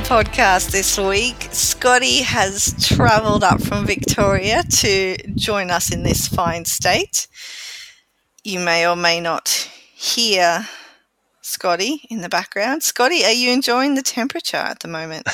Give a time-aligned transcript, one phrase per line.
[0.00, 1.48] Podcast this week.
[1.52, 7.28] Scotty has travelled up from Victoria to join us in this fine state.
[8.42, 9.48] You may or may not
[9.94, 10.66] hear
[11.42, 12.82] Scotty in the background.
[12.82, 15.28] Scotty, are you enjoying the temperature at the moment?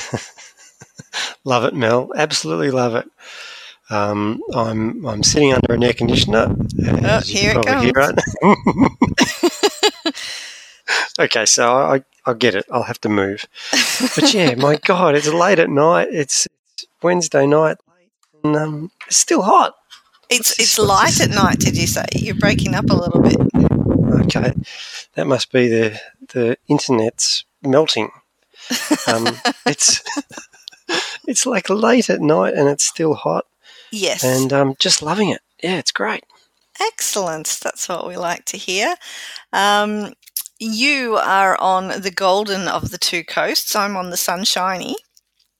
[1.45, 2.11] love it, Mel.
[2.15, 3.09] Absolutely love it.
[3.89, 6.55] Um, I'm I'm sitting under an air conditioner.
[6.85, 9.51] Oh, here it comes.
[11.19, 12.65] Okay, so I I get it.
[12.71, 13.45] I'll have to move.
[14.15, 16.07] But yeah, my God, it's late at night.
[16.09, 17.77] It's, it's Wednesday night,
[18.43, 19.75] and um, it's still hot.
[20.29, 21.59] It's it's light at night.
[21.59, 23.37] Did you say you're breaking up a little bit?
[24.25, 24.53] Okay,
[25.15, 25.99] that must be the
[26.33, 28.09] the internet's melting.
[29.07, 29.27] Um,
[29.65, 30.01] it's
[31.27, 33.45] it's like late at night and it's still hot.
[33.91, 35.41] Yes, and I'm um, just loving it.
[35.61, 36.23] Yeah, it's great.
[36.79, 37.59] Excellent.
[37.61, 38.95] That's what we like to hear.
[39.51, 40.13] Um,
[40.59, 43.75] you are on the golden of the two coasts.
[43.75, 44.95] I'm on the sunshiny.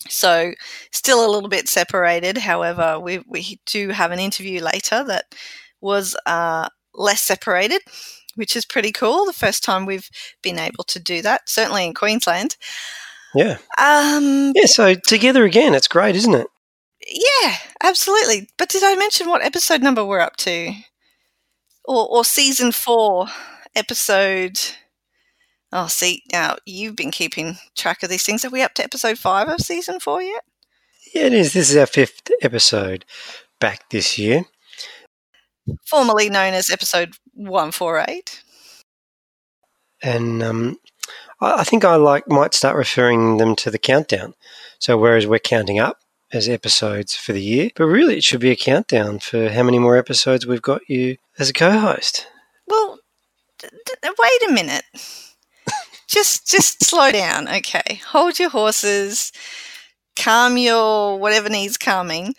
[0.08, 0.54] So,
[0.92, 2.38] still a little bit separated.
[2.38, 5.26] However, we, we do have an interview later that
[5.82, 7.82] was uh, less separated,
[8.36, 9.26] which is pretty cool.
[9.26, 10.10] The first time we've
[10.42, 12.56] been able to do that, certainly in Queensland.
[13.36, 13.58] Yeah.
[13.78, 16.48] Um, yeah, so together again, it's great, isn't it?
[17.08, 18.50] Yeah, absolutely.
[18.58, 20.74] But did I mention what episode number we're up to?
[21.86, 23.28] Or, or season four,
[23.76, 24.60] episode
[25.72, 28.44] Oh, see, now you've been keeping track of these things.
[28.44, 30.44] Are we up to episode five of season four yet?
[31.14, 31.54] Yeah, it is.
[31.54, 33.06] This is our fifth episode
[33.60, 34.46] back this year.
[35.86, 38.44] Formerly known as episode 148.
[40.02, 40.78] And um,
[41.40, 44.34] I, I think I like might start referring them to the countdown.
[44.80, 46.00] So whereas we're counting up
[46.32, 49.78] as episodes for the year, but really it should be a countdown for how many
[49.78, 52.28] more episodes we've got you as a co-host.
[52.68, 53.00] Well,
[53.60, 54.84] d- d- wait a minute
[56.10, 58.02] just just slow down, okay?
[58.08, 59.32] Hold your horses,
[60.16, 62.34] calm your whatever needs calming.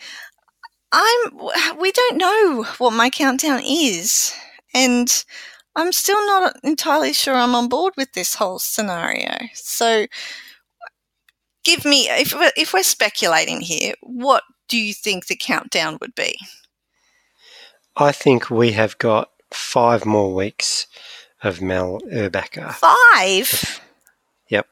[0.93, 4.35] I'm we don't know what my countdown is,
[4.75, 5.25] and
[5.77, 9.37] I'm still not entirely sure I'm on board with this whole scenario.
[9.55, 10.07] So,
[11.65, 16.15] give me if we're, if we're speculating here, what do you think the countdown would
[16.17, 16.37] be?
[17.97, 20.87] I think we have got five more weeks
[21.43, 22.73] of Mel Urbacher.
[22.75, 23.81] Five?
[24.49, 24.67] Yep.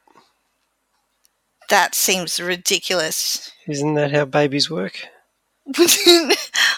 [1.69, 3.51] That seems ridiculous.
[3.67, 4.99] Isn't that how babies work?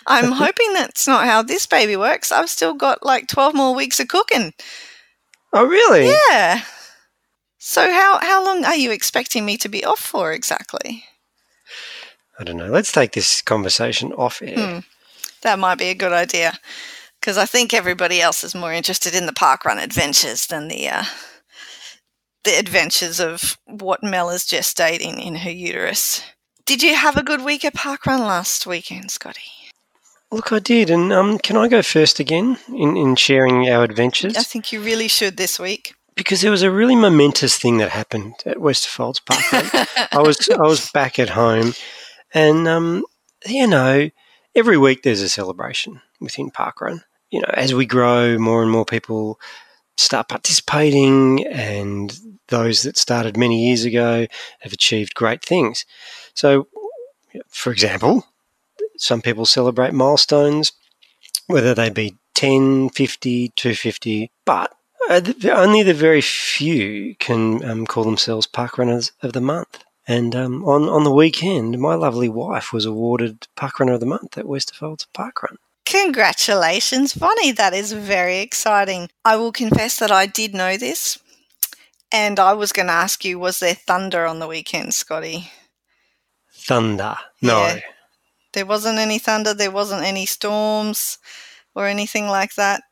[0.08, 2.32] I'm hoping that's not how this baby works.
[2.32, 4.54] I've still got like 12 more weeks of cooking.
[5.54, 6.12] Oh, really?
[6.30, 6.64] Yeah.
[7.58, 11.06] So how how long are you expecting me to be off for exactly?
[12.40, 12.72] I don't know.
[12.72, 14.58] Let's take this conversation off air.
[14.58, 14.80] Hmm.
[15.44, 16.58] That might be a good idea
[17.22, 21.04] because I think everybody else is more interested in the parkrun adventures than the uh,
[22.44, 26.24] the adventures of what Mel is gestating in her uterus.
[26.66, 29.42] Did you have a good week at parkrun last weekend, Scotty?
[30.32, 34.38] Look, I did, and um, can I go first again in, in sharing our adventures?
[34.38, 37.90] I think you really should this week because there was a really momentous thing that
[37.90, 40.08] happened at Westerfolds Parkrun.
[40.12, 41.74] I was I was back at home,
[42.34, 43.06] and um,
[43.46, 44.10] you know,
[44.56, 48.86] every week there's a celebration within Parkrun you know, as we grow, more and more
[48.86, 49.40] people
[49.98, 54.28] start participating, and those that started many years ago
[54.60, 55.86] have achieved great things.
[56.34, 56.68] So,
[57.48, 58.26] for example,
[58.98, 60.74] some people celebrate milestones,
[61.48, 64.74] whether they be 10, 50, 250, but
[65.10, 69.84] only the very few can um, call themselves park runners of the month.
[70.08, 74.06] And um, on, on the weekend, my lovely wife was awarded Park Runner of the
[74.06, 75.58] Month at Westerfolds Parkrun.
[75.86, 77.52] Congratulations, Bonnie.
[77.52, 79.10] That is very exciting.
[79.26, 81.20] I will confess that I did know this.
[82.14, 85.50] And I was going to ask you, was there thunder on the weekend, Scotty?
[86.54, 87.16] Thunder?
[87.42, 87.60] No.
[87.62, 87.80] Yeah.
[88.54, 89.54] There wasn't any thunder.
[89.54, 91.18] There wasn't any storms
[91.74, 92.84] or anything like that.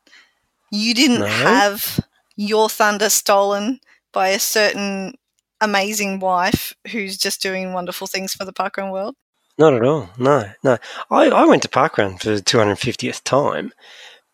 [0.70, 1.26] You didn't no.
[1.26, 2.00] have
[2.36, 3.80] your thunder stolen
[4.12, 5.14] by a certain
[5.60, 9.16] amazing wife who's just doing wonderful things for the parkrun world?
[9.60, 10.08] Not at all.
[10.16, 10.78] No, no.
[11.10, 13.74] I, I went to parkrun for the 250th time,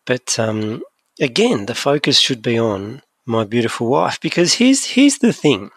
[0.05, 0.83] but um,
[1.19, 5.71] again, the focus should be on my beautiful wife because here's here's the thing.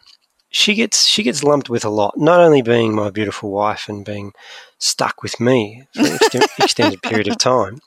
[0.51, 4.05] She gets she gets lumped with a lot, not only being my beautiful wife and
[4.05, 4.35] being
[4.79, 7.81] stuck with me for an extended period of time.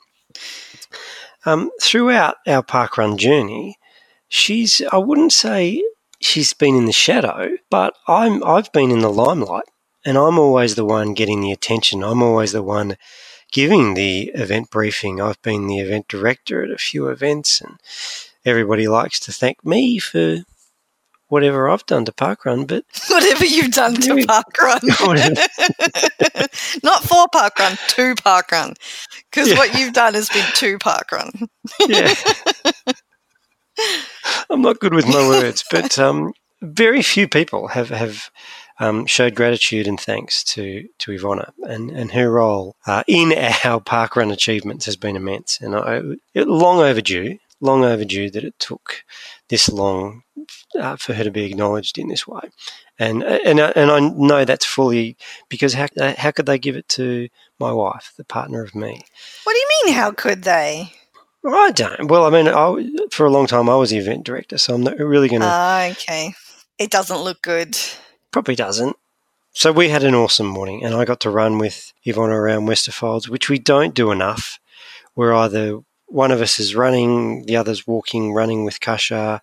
[1.46, 3.78] Um, throughout our parkrun journey,
[4.28, 5.82] she's I wouldn't say
[6.20, 9.64] she's been in the shadow, but I'm I've been in the limelight
[10.04, 12.02] and I'm always the one getting the attention.
[12.04, 12.96] I'm always the one
[13.52, 15.20] giving the event briefing.
[15.20, 17.78] I've been the event director at a few events, and
[18.44, 20.38] everybody likes to thank me for
[21.28, 24.82] whatever I've done to parkrun, but Whatever you've done to parkrun.
[26.84, 28.74] Not for parkrun, to parkrun.
[29.30, 29.56] Because Yeah.
[29.56, 31.48] what you've done has been to parkrun.
[31.88, 32.14] yeah.
[34.50, 38.30] I'm not good with my words, but um, very few people have have
[38.80, 43.32] um, showed gratitude and thanks to to Ivona, and and her role uh, in
[43.64, 46.00] our parkrun achievements has been immense, and I,
[46.34, 49.04] it, long overdue, long overdue that it took
[49.48, 50.22] this long
[50.78, 52.48] uh, for her to be acknowledged in this way,
[52.98, 55.16] and and I- and I know that's fully
[55.48, 57.28] because how uh, how could they give it to
[57.60, 59.00] my wife, the partner of me?
[59.44, 60.92] What do you mean, how could they?
[61.46, 62.08] I don't.
[62.08, 64.82] Well, I mean, I, for a long time I was the event director, so I'm
[64.82, 65.46] not really going to.
[65.48, 66.34] Ah, okay.
[66.78, 67.76] It doesn't look good.
[68.34, 68.96] Probably doesn't.
[69.52, 73.28] So we had an awesome morning, and I got to run with Yvonne around Westerfolds,
[73.28, 74.58] which we don't do enough.
[75.14, 79.40] We're either one of us is running, the other's walking, running with Kasha,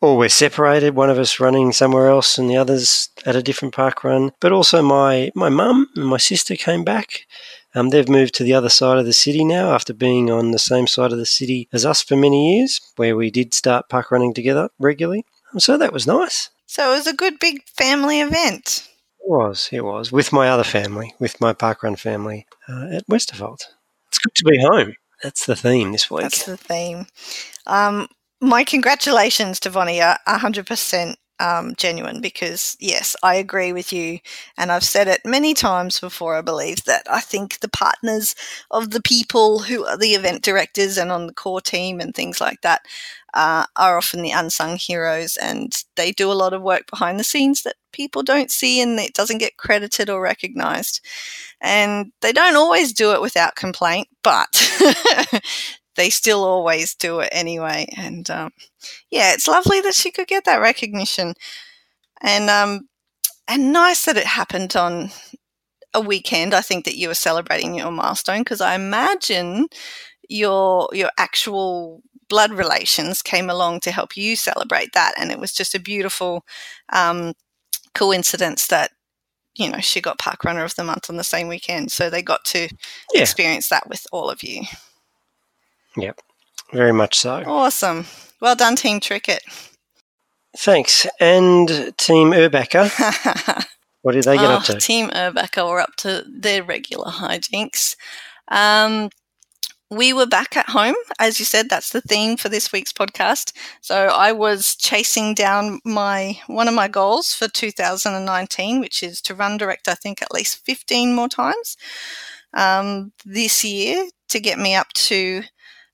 [0.00, 0.96] or we're separated.
[0.96, 4.32] One of us running somewhere else, and the others at a different park run.
[4.40, 7.28] But also, my my mum and my sister came back.
[7.72, 10.58] Um, they've moved to the other side of the city now after being on the
[10.58, 14.10] same side of the city as us for many years, where we did start park
[14.10, 15.24] running together regularly.
[15.58, 16.50] So that was nice.
[16.66, 18.88] So it was a good big family event.
[19.20, 23.62] It was, it was, with my other family, with my parkrun family uh, at Westerfold.
[24.08, 24.94] It's good to be home.
[25.22, 26.22] That's the theme this week.
[26.22, 27.06] That's the theme.
[27.66, 28.08] Um,
[28.40, 34.18] my congratulations to Vonnie are 100% um, genuine because, yes, I agree with you.
[34.56, 38.34] And I've said it many times before, I believe, that I think the partners
[38.70, 42.40] of the people who are the event directors and on the core team and things
[42.40, 42.82] like that
[43.34, 45.36] uh, are often the unsung heroes.
[45.36, 48.98] And they do a lot of work behind the scenes that people don't see and
[48.98, 51.00] it doesn't get credited or recognized.
[51.60, 54.48] And they don't always do it without complaint, but
[55.96, 57.88] they still always do it anyway.
[57.96, 58.52] And um,
[59.10, 61.34] yeah, it's lovely that she could get that recognition,
[62.22, 62.88] and um,
[63.48, 65.10] and nice that it happened on
[65.94, 66.54] a weekend.
[66.54, 69.68] I think that you were celebrating your milestone because I imagine
[70.28, 75.52] your your actual blood relations came along to help you celebrate that, and it was
[75.52, 76.44] just a beautiful
[76.92, 77.34] um,
[77.94, 78.90] coincidence that.
[79.56, 82.22] You know, she got Park Runner of the Month on the same weekend, so they
[82.22, 82.68] got to
[83.12, 83.22] Yeah.
[83.22, 84.62] experience that with all of you.
[85.96, 86.20] Yep,
[86.72, 87.44] very much so.
[87.46, 88.06] Awesome.
[88.40, 89.42] Well done, Team Tricket.
[90.56, 91.06] Thanks.
[91.20, 92.90] And Team Urbacher,
[94.02, 94.78] what did they get oh, up to?
[94.80, 97.96] Team Urbacher were up to their regular hijinks.
[98.48, 99.10] Um,
[99.94, 101.68] we were back at home, as you said.
[101.68, 103.52] That's the theme for this week's podcast.
[103.80, 109.34] So I was chasing down my one of my goals for 2019, which is to
[109.34, 109.88] run direct.
[109.88, 111.76] I think at least 15 more times
[112.54, 115.42] um, this year to get me up to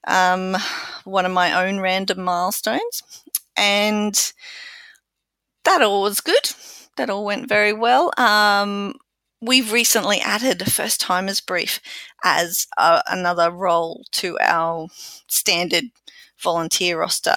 [0.07, 0.57] um,
[1.05, 3.03] one of my own random milestones,
[3.57, 4.33] and
[5.65, 6.51] that all was good.
[6.97, 8.13] That all went very well.
[8.17, 8.95] Um,
[9.41, 11.81] we've recently added a first timers brief
[12.23, 14.89] as uh, another role to our
[15.27, 15.85] standard
[16.39, 17.37] volunteer roster.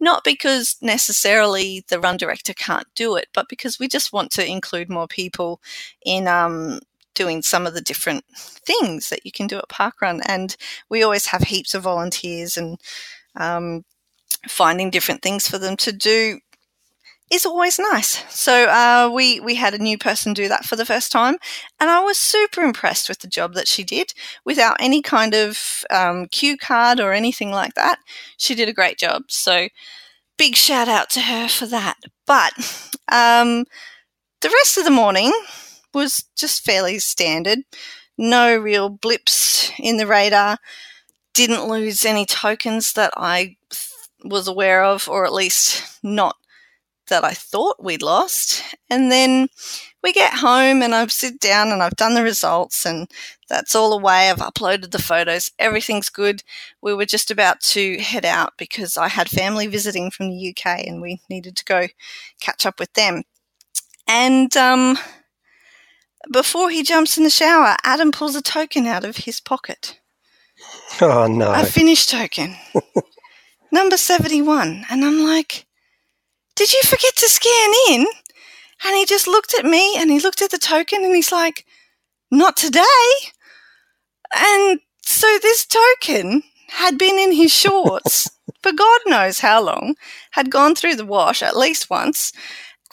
[0.00, 4.46] Not because necessarily the run director can't do it, but because we just want to
[4.46, 5.60] include more people
[6.04, 6.80] in um,
[7.14, 10.20] doing some of the different things that you can do at Parkrun.
[10.26, 10.56] And
[10.88, 12.78] we always have heaps of volunteers and
[13.36, 13.84] um,
[14.48, 16.40] finding different things for them to do
[17.32, 18.22] is always nice.
[18.28, 21.36] So uh, we we had a new person do that for the first time,
[21.80, 24.12] and I was super impressed with the job that she did
[24.44, 27.98] without any kind of um, cue card or anything like that.
[28.36, 29.22] She did a great job.
[29.28, 29.68] So
[30.36, 31.96] big shout out to her for that.
[32.26, 32.52] But
[33.10, 33.64] um,
[34.42, 35.32] the rest of the morning
[35.94, 37.60] was just fairly standard.
[38.18, 40.58] No real blips in the radar.
[41.32, 43.56] Didn't lose any tokens that I
[44.22, 46.36] was aware of, or at least not
[47.12, 48.62] that I thought we'd lost.
[48.88, 49.48] And then
[50.02, 53.06] we get home and I've sit down and I've done the results and
[53.50, 54.30] that's all away.
[54.30, 55.50] I've uploaded the photos.
[55.58, 56.42] Everything's good.
[56.80, 60.86] We were just about to head out because I had family visiting from the UK
[60.86, 61.86] and we needed to go
[62.40, 63.24] catch up with them.
[64.08, 64.96] And um,
[66.32, 70.00] before he jumps in the shower, Adam pulls a token out of his pocket.
[71.02, 71.52] Oh, no.
[71.52, 72.56] A finish token.
[73.70, 74.86] Number 71.
[74.90, 75.66] And I'm like,
[76.62, 78.06] did you forget to scan in?
[78.84, 81.66] And he just looked at me and he looked at the token and he's like,
[82.30, 82.84] not today.
[84.32, 88.30] And so this token had been in his shorts
[88.62, 89.96] for God knows how long,
[90.30, 92.32] had gone through the wash at least once,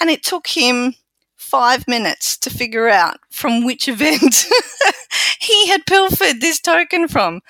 [0.01, 0.95] and it took him
[1.35, 4.47] five minutes to figure out from which event
[5.39, 7.41] he had pilfered this token from.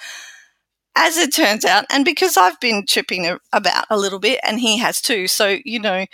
[1.01, 4.79] As it turns out, and because I've been tripping about a little bit, and he
[4.79, 6.05] has too, so you know,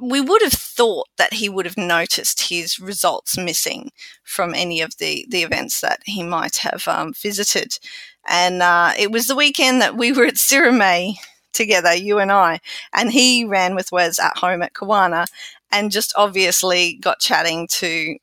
[0.00, 3.90] we would have thought that he would have noticed his results missing
[4.24, 7.78] from any of the, the events that he might have um, visited.
[8.26, 11.16] And uh, it was the weekend that we were at Sirime
[11.52, 12.60] together, you and I,
[12.94, 15.26] and he ran with Wes at home at Kawana
[15.70, 18.16] and just obviously got chatting to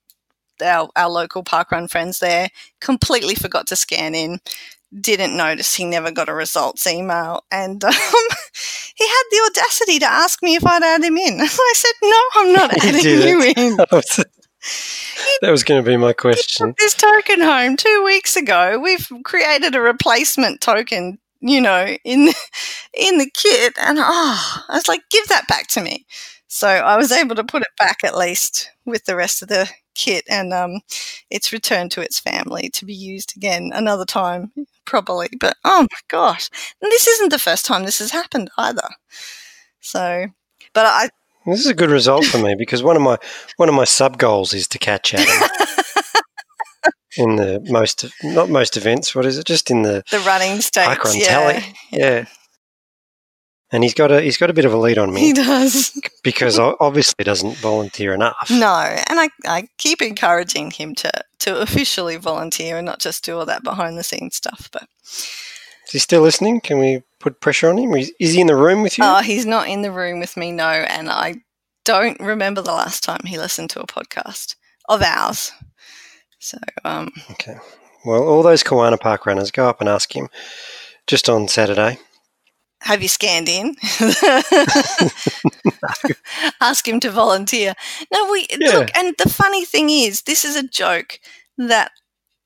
[0.64, 2.50] our, our local parkrun friends there,
[2.80, 4.40] completely forgot to scan in,
[5.00, 7.94] didn't notice he never got a results email, and um,
[8.96, 11.40] he had the audacity to ask me if I'd add him in.
[11.42, 13.78] I said, "No, I'm not adding you in."
[15.42, 16.74] that was going to be my question.
[16.80, 18.80] this token home two weeks ago.
[18.80, 22.30] We've created a replacement token, you know, in
[22.94, 26.06] in the kit, and oh, I was like, "Give that back to me."
[26.48, 29.70] So I was able to put it back at least with the rest of the
[29.96, 30.82] kit, and um,
[31.30, 34.52] it's returned to its family to be used again another time
[34.86, 35.30] probably.
[35.40, 36.50] But oh my gosh,
[36.82, 38.88] and this isn't the first time this has happened either.
[39.82, 40.28] So,
[40.74, 41.10] but I.
[41.46, 43.18] This is a good result for me because one of my
[43.58, 45.28] one of my sub goals is to catch Adam.
[47.18, 49.14] in the most not most events.
[49.14, 49.46] What is it?
[49.46, 51.16] Just in the the running stakes.
[51.16, 51.28] Yeah.
[51.28, 51.64] Tally.
[51.92, 52.26] yeah
[53.72, 55.22] and he's got a he's got a bit of a lead on me.
[55.22, 58.50] He does because obviously doesn't volunteer enough.
[58.50, 58.76] No,
[59.10, 63.46] and I, I keep encouraging him to to officially volunteer and not just do all
[63.46, 64.70] that behind the scenes stuff.
[64.72, 66.62] But is he still listening?
[66.62, 67.94] Can we put pressure on him?
[67.96, 69.04] Is, is he in the room with you?
[69.04, 70.52] Oh, he's not in the room with me.
[70.52, 71.36] No, and I
[71.84, 74.56] don't remember the last time he listened to a podcast
[74.90, 75.52] of ours.
[76.40, 77.56] So um, okay.
[78.06, 80.30] Well, all those Kawana Park runners, go up and ask him
[81.08, 81.98] just on Saturday
[82.86, 83.76] have you scanned in?
[86.62, 87.74] Ask him to volunteer.
[88.14, 88.78] No, we yeah.
[88.78, 91.20] look, and the funny thing is, this is a joke
[91.58, 91.92] that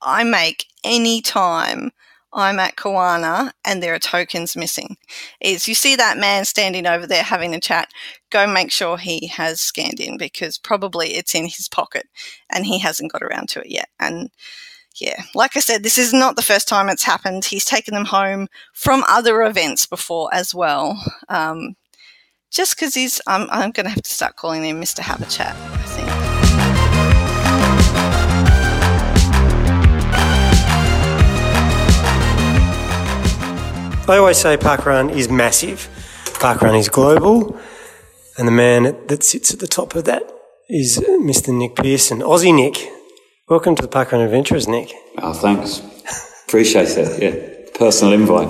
[0.01, 1.91] I make any time
[2.31, 4.96] I'm at Kawana and there are tokens missing.
[5.41, 7.89] Is you see that man standing over there having a chat,
[8.29, 12.08] go make sure he has scanned in because probably it's in his pocket
[12.50, 13.89] and he hasn't got around to it yet.
[14.00, 14.29] And
[15.00, 17.46] yeah, like I said, this is not the first time it's happened.
[17.46, 21.01] He's taken them home from other events before as well.
[21.29, 21.75] Um,
[22.51, 25.00] just because he's, I'm, I'm going to have to start calling him Mr.
[25.00, 26.10] Have a Chat, I think.
[34.10, 35.88] I always say parkrun is massive.
[36.25, 37.60] Parkrun is global.
[38.39, 40.24] And the man that sits at the top of that
[40.68, 41.56] is Mr.
[41.56, 42.22] Nick Pearson.
[42.22, 42.99] Aussie Nick.
[43.50, 44.94] Welcome to the Parkrun Adventures, Nick.
[45.18, 45.82] Oh, thanks.
[46.48, 47.20] Appreciate it.
[47.20, 48.48] Yeah, personal invite.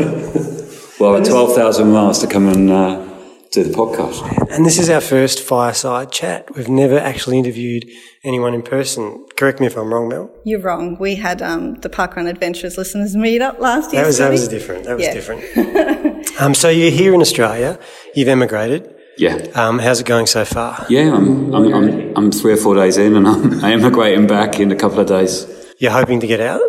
[0.99, 3.07] well, 12,000 miles to come and uh,
[3.49, 4.51] do the podcast.
[4.51, 6.53] And this is our first fireside chat.
[6.53, 7.89] We've never actually interviewed
[8.25, 9.25] anyone in person.
[9.37, 10.29] Correct me if I'm wrong, Mel.
[10.43, 10.97] You're wrong.
[10.99, 14.01] We had um, the Parkrun Adventures listeners meet up last year.
[14.01, 14.83] That was, that was different.
[14.83, 15.13] That was yeah.
[15.13, 16.29] different.
[16.41, 17.79] um, so you're here in Australia.
[18.15, 18.98] You've emigrated.
[19.19, 19.35] Yeah.
[19.53, 20.85] Um, how's it going so far?
[20.89, 24.71] Yeah, I'm, I'm, I'm, I'm, three or four days in and I'm emigrating back in
[24.71, 25.45] a couple of days.
[25.77, 26.61] You're hoping to get out?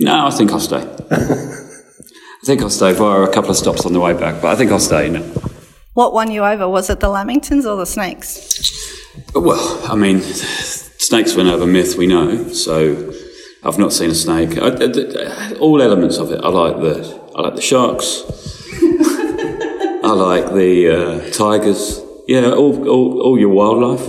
[0.00, 0.82] No, I think I'll stay.
[1.10, 4.56] I think I'll stay via a couple of stops on the way back, but I
[4.56, 5.08] think I'll stay.
[5.08, 5.22] No.
[5.94, 6.68] What won you over?
[6.68, 8.92] Was it the Lamingtons or the Snakes?
[9.32, 13.14] Well, I mean, snakes were another myth we know, so
[13.62, 14.58] I've not seen a snake.
[14.58, 16.40] I, I, all elements of it.
[16.42, 18.24] I like the I like the sharks.
[20.08, 22.00] I like the uh, tigers.
[22.26, 24.08] Yeah, all, all, all your wildlife.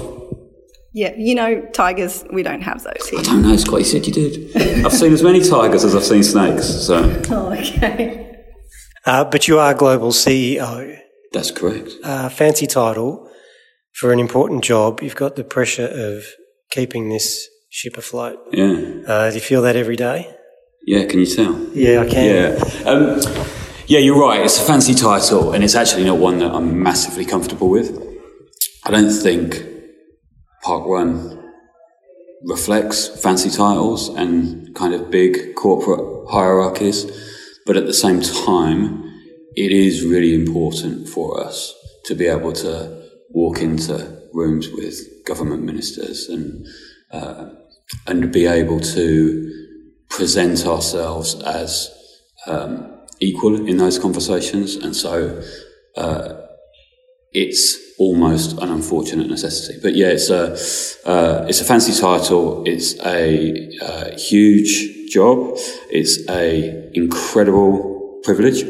[0.94, 3.20] Yeah, you know, tigers, we don't have those here.
[3.20, 4.86] I don't know, Scott, you said you did.
[4.86, 7.22] I've seen as many tigers as I've seen snakes, so.
[7.30, 8.46] Oh, okay.
[9.06, 10.98] Uh, but you are global CEO.
[11.34, 11.92] That's correct.
[12.02, 13.30] Uh, fancy title
[13.94, 15.02] for an important job.
[15.04, 16.24] You've got the pressure of
[16.72, 18.40] keeping this ship afloat.
[18.54, 19.02] Yeah.
[19.06, 20.34] Uh, do you feel that every day?
[20.86, 21.60] Yeah, can you tell?
[21.74, 22.26] Yeah, I can.
[22.26, 22.90] Yeah.
[22.90, 23.20] Um,
[23.90, 24.42] yeah, you're right.
[24.42, 27.90] It's a fancy title, and it's actually not one that I'm massively comfortable with.
[28.86, 29.66] I don't think
[30.64, 31.44] Parkrun
[32.44, 37.08] reflects fancy titles and kind of big corporate hierarchies,
[37.66, 39.12] but at the same time,
[39.56, 41.74] it is really important for us
[42.06, 46.68] to be able to walk into rooms with government ministers and
[47.12, 47.50] uh,
[48.06, 51.90] and be able to present ourselves as
[52.46, 55.42] um, equal in those conversations, and so
[55.98, 56.34] uh,
[57.32, 59.80] it's almost an unfortunate necessity.
[59.82, 60.54] But yeah, it's a
[61.08, 62.64] uh, it's a fancy title.
[62.66, 65.58] It's a uh, huge job.
[65.90, 68.64] It's a incredible privilege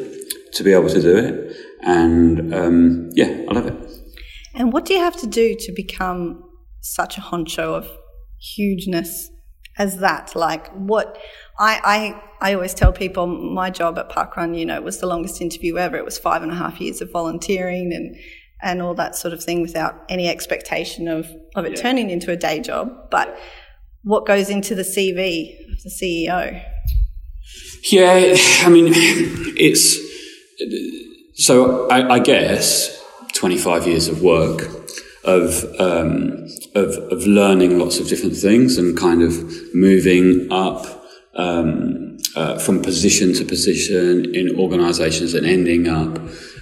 [0.53, 3.89] to be able to do it, and um, yeah, I love it.
[4.56, 6.44] And what do you have to do to become
[6.82, 7.88] such a honcho of
[8.39, 9.29] hugeness
[9.77, 10.36] as that?
[10.36, 11.18] Like what
[11.60, 15.42] I, I, I always tell people my job at Parkrun, you know, was the longest
[15.42, 15.98] interview ever.
[15.98, 18.16] It was five and a half years of volunteering and
[18.62, 22.36] and all that sort of thing without any expectation of, of it turning into a
[22.36, 23.10] day job.
[23.10, 23.39] But
[24.04, 26.62] what goes into the CV of the CEO?
[27.89, 28.36] Yeah,
[28.66, 28.92] I mean,
[29.58, 29.98] it's
[31.36, 33.01] so I, I guess
[33.34, 34.63] 25 years of work
[35.24, 39.42] of, um, of, of learning lots of different things and kind of
[39.74, 40.99] moving up
[41.36, 46.19] um, uh, from position to position in organisations and ending up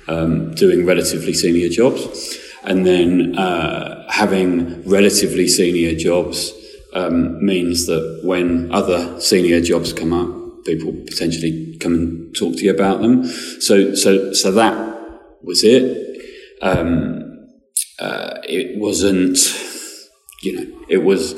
[0.08, 6.54] um, doing relatively senior jobs, and then uh, having relatively senior jobs
[6.94, 12.64] um, means that when other senior jobs come up, people potentially come and talk to
[12.64, 13.26] you about them.
[13.26, 14.76] So, so, so that
[15.42, 15.84] was it.
[16.62, 17.48] Um,
[18.00, 19.38] uh, it wasn't,
[20.44, 21.36] you know, it was,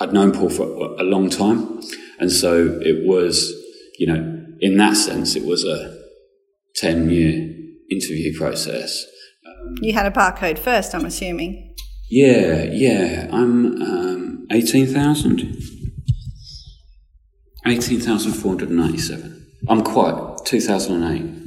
[0.00, 0.64] I'd known Paul for
[0.98, 1.80] a long time.
[2.24, 3.52] And so it was,
[3.98, 5.94] you know, in that sense, it was a
[6.76, 7.54] 10 year
[7.90, 9.04] interview process.
[9.46, 11.76] Um, you had a barcode first, I'm assuming.
[12.08, 13.28] Yeah, yeah.
[13.30, 15.54] I'm um, 18,000.
[17.66, 19.46] 18,497.
[19.68, 21.44] I'm quite, 2008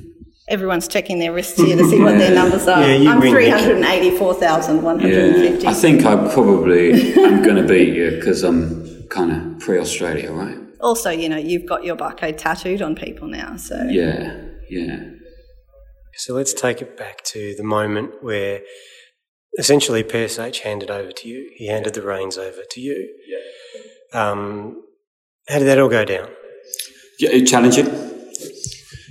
[0.48, 2.82] everyone's checking their wrists here to see what their numbers are.
[2.82, 5.64] Yeah, I'm 384,150.
[5.64, 9.80] Yeah, I think I probably am going to beat you because I'm kind of pre
[9.80, 10.58] Australia, right?
[10.80, 13.88] Also, you know, you've got your barcode tattooed on people now, so.
[13.90, 15.00] Yeah, yeah.
[16.16, 18.62] So let's take it back to the moment where
[19.58, 21.52] essentially PSH handed over to you.
[21.56, 23.14] He handed the reins over to you.
[23.28, 24.30] Yeah.
[24.32, 24.84] Um,
[25.48, 26.30] how did that all go down?
[27.20, 27.88] Yeah, challenging.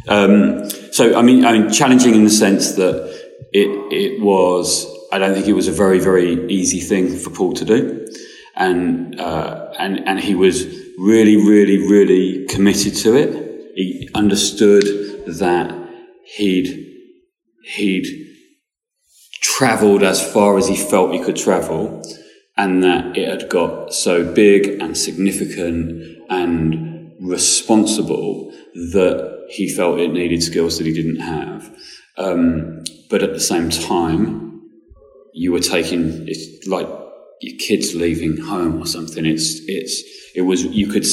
[0.08, 3.16] Um, so, I mean, I mean, challenging in the sense that
[3.52, 4.86] it it was.
[5.12, 8.06] I don't think it was a very very easy thing for Paul to do,
[8.54, 10.64] and uh, and and he was
[10.98, 13.72] really really really committed to it.
[13.74, 14.84] He understood
[15.26, 15.74] that
[16.24, 16.94] he'd
[17.64, 18.06] he'd
[19.42, 22.02] travelled as far as he felt he could travel,
[22.56, 30.12] and that it had got so big and significant and responsible that he felt it
[30.12, 31.74] needed skills that he didn't have.
[32.18, 34.62] Um, but at the same time,
[35.32, 36.88] you were taking it's like
[37.40, 39.24] your kids leaving home or something.
[39.26, 40.02] It's it's
[40.34, 41.06] it was you could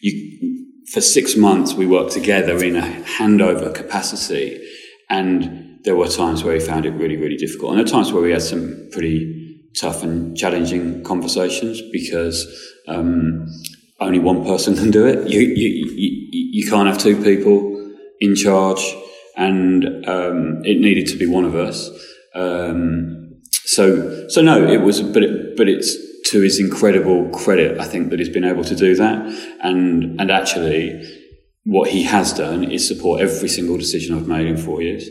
[0.00, 4.64] you for six months we worked together in a handover capacity,
[5.10, 8.12] and there were times where he found it really really difficult, and there were times
[8.12, 9.44] where we had some pretty
[9.78, 12.46] tough and challenging conversations because
[12.88, 13.46] um,
[14.00, 15.28] only one person can do it.
[15.28, 18.96] You, you, you, you can't have two people in charge,
[19.36, 21.90] and um, it needed to be one of us.
[22.34, 23.25] Um,
[23.66, 25.96] so, so no, it was, but it, but it's
[26.30, 29.26] to his incredible credit, I think, that he's been able to do that,
[29.60, 31.02] and and actually,
[31.64, 35.08] what he has done is support every single decision I've made in four years,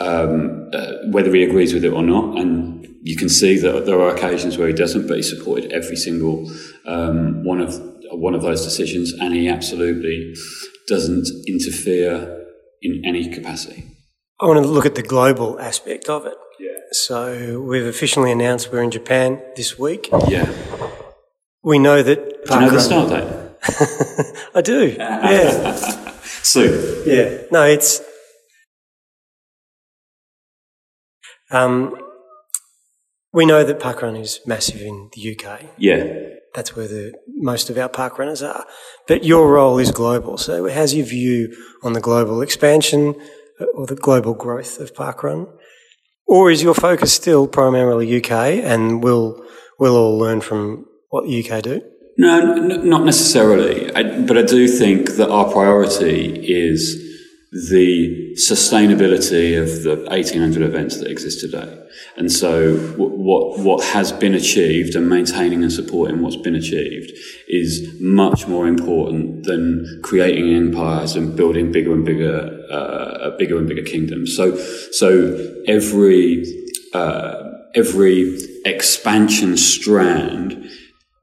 [0.00, 4.00] um, uh, whether he agrees with it or not, and you can see that there
[4.00, 6.50] are occasions where he doesn't, but he supported every single
[6.86, 7.78] um, one of
[8.12, 10.34] one of those decisions, and he absolutely
[10.88, 12.46] doesn't interfere
[12.80, 13.84] in any capacity.
[14.40, 16.34] I want to look at the global aspect of it.
[16.94, 20.08] So we've officially announced we're in Japan this week.
[20.28, 20.48] Yeah.
[21.64, 22.46] We know that.
[22.46, 24.36] Do you know the start date?
[24.54, 24.94] I do.
[24.96, 25.74] Yeah.
[26.22, 27.02] Soon.
[27.04, 27.42] Yeah.
[27.50, 28.00] No, it's.
[31.50, 31.96] Um,
[33.32, 35.62] we know that parkrun is massive in the UK.
[35.76, 36.28] Yeah.
[36.54, 38.66] That's where the most of our park runners are.
[39.08, 40.38] But your role is global.
[40.38, 43.16] So how's your view on the global expansion
[43.60, 45.48] uh, or the global growth of parkrun?
[46.26, 48.30] Or is your focus still primarily UK
[48.64, 49.44] and we'll,
[49.78, 51.82] we'll all learn from what the UK do?
[52.16, 53.94] No, n- not necessarily.
[53.94, 57.03] I, but I do think that our priority is
[57.54, 61.80] the sustainability of the 1800 events that exist today.
[62.16, 67.12] And so, what what has been achieved and maintaining and supporting what's been achieved
[67.46, 73.68] is much more important than creating empires and building bigger and bigger, uh, bigger and
[73.68, 74.36] bigger kingdoms.
[74.36, 74.56] So,
[74.90, 76.44] so every
[76.92, 80.68] uh, every expansion strand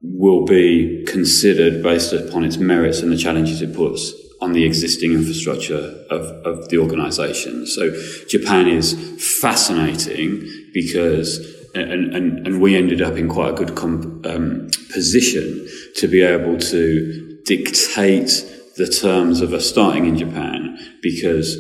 [0.02, 5.12] will be considered based upon its merits and the challenges it puts on the existing
[5.14, 7.68] infrastructure of, of the organization.
[7.68, 7.92] So
[8.28, 8.94] Japan is
[9.40, 11.38] fascinating because,
[11.76, 16.24] and, and, and we ended up in quite a good comp, um, position to be
[16.24, 18.46] able to dictate
[18.78, 21.58] the terms of us starting in Japan because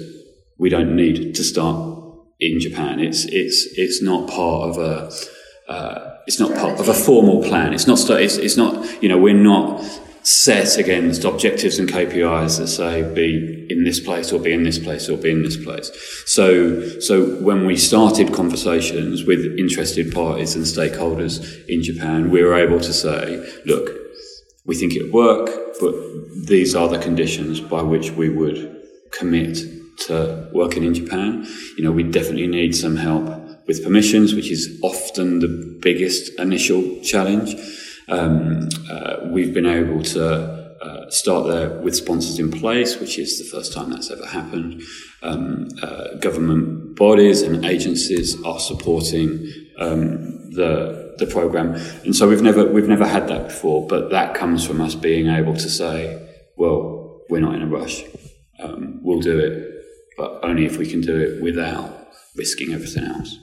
[0.57, 1.99] we don't need to start
[2.39, 2.99] in Japan.
[2.99, 7.73] It's, it's, it's not part of a, uh, it's not part of a formal plan.
[7.73, 9.83] It's not, it's, it's not, you know, we're not,
[10.23, 14.77] set against objectives and KPIs that say be in this place or be in this
[14.77, 15.91] place or be in this place.
[16.25, 22.55] So, so when we started conversations with interested parties and stakeholders in Japan, we were
[22.55, 23.89] able to say, look,
[24.65, 25.95] we think it would work, but
[26.47, 28.81] these are the conditions by which we would
[29.11, 29.57] commit
[30.07, 31.47] to working in Japan.
[31.77, 36.99] You know, we definitely need some help with permissions, which is often the biggest initial
[37.01, 37.55] challenge.
[38.11, 40.25] Um, uh, we've been able to
[40.81, 44.81] uh, start there with sponsors in place, which is the first time that's ever happened.
[45.23, 49.47] Um, uh, government bodies and agencies are supporting
[49.77, 53.87] um, the the program, and so we've never we've never had that before.
[53.87, 58.03] But that comes from us being able to say, well, we're not in a rush.
[58.59, 59.85] Um, we'll do it,
[60.17, 63.37] but only if we can do it without risking everything else.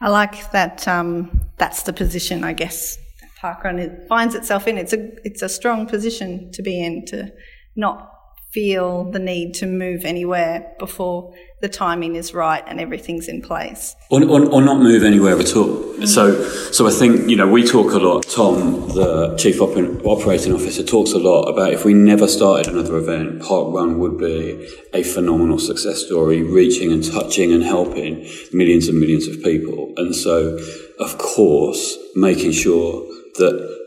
[0.00, 0.88] I like that.
[0.88, 2.98] Um, that's the position, I guess,
[3.42, 4.78] parkrun finds itself in.
[4.78, 7.32] It's a it's a strong position to be in to
[7.76, 8.12] not
[8.52, 13.96] feel the need to move anywhere before the timing is right and everything's in place.
[14.10, 15.68] Or, or, or not move anywhere at all.
[15.68, 16.06] Mm.
[16.06, 20.82] So, so I think, you know, we talk a lot, Tom, the Chief Operating Officer,
[20.82, 25.02] talks a lot about if we never started another event, Park Run would be a
[25.02, 29.94] phenomenal success story, reaching and touching and helping millions and millions of people.
[29.96, 30.58] And so,
[30.98, 33.78] of course, making sure that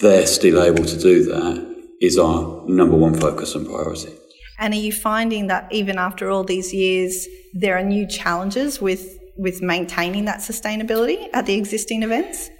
[0.00, 4.12] they're still able to do that is our number one focus and priority.
[4.58, 9.18] And are you finding that even after all these years, there are new challenges with
[9.36, 12.50] with maintaining that sustainability at the existing events?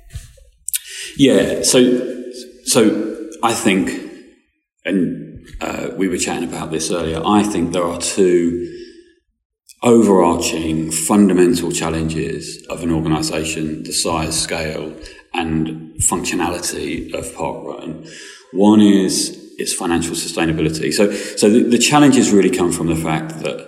[1.16, 1.62] Yeah.
[1.62, 2.24] So
[2.64, 3.90] so I think,
[4.84, 7.20] and uh, we were chatting about this earlier.
[7.24, 8.78] I think there are two
[9.82, 14.94] overarching fundamental challenges of an organisation the size, scale,
[15.34, 18.08] and functionality of Parkrun.
[18.52, 20.92] One is its financial sustainability.
[20.92, 23.66] So, so the, the challenges really come from the fact that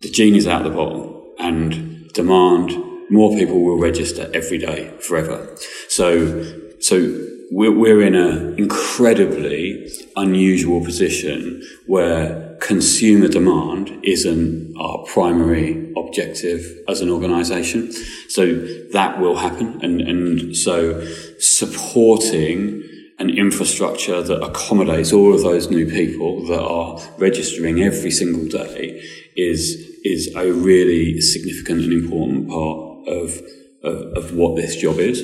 [0.00, 2.72] the genie is out of the bottle and demand
[3.10, 5.54] more people will register every day forever.
[5.88, 15.92] So, so we're, we're in an incredibly unusual position where consumer demand isn't our primary
[15.96, 17.92] objective as an organization.
[18.28, 18.54] So
[18.92, 19.80] that will happen.
[19.82, 21.04] And, and so
[21.38, 22.82] supporting
[23.18, 29.02] an infrastructure that accommodates all of those new people that are registering every single day
[29.36, 33.40] is, is a really significant and important part of,
[33.82, 35.22] of, of what this job is.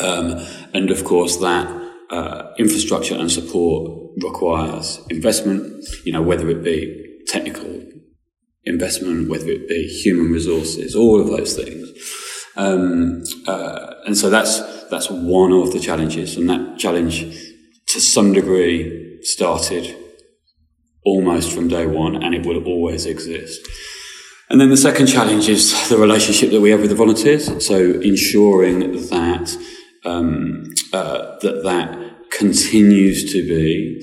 [0.00, 1.66] Um, and of course, that
[2.10, 7.82] uh, infrastructure and support requires investment, you know, whether it be technical
[8.64, 11.88] investment, whether it be human resources, all of those things.
[12.56, 16.36] Um, uh, and so that's, that's one of the challenges.
[16.36, 17.22] And that challenge,
[17.88, 19.96] to some degree, started
[21.04, 23.66] almost from day one and it will always exist.
[24.50, 27.64] And then the second challenge is the relationship that we have with the volunteers.
[27.64, 29.56] So ensuring that
[30.04, 32.07] um, uh, that that
[32.38, 34.00] continues to be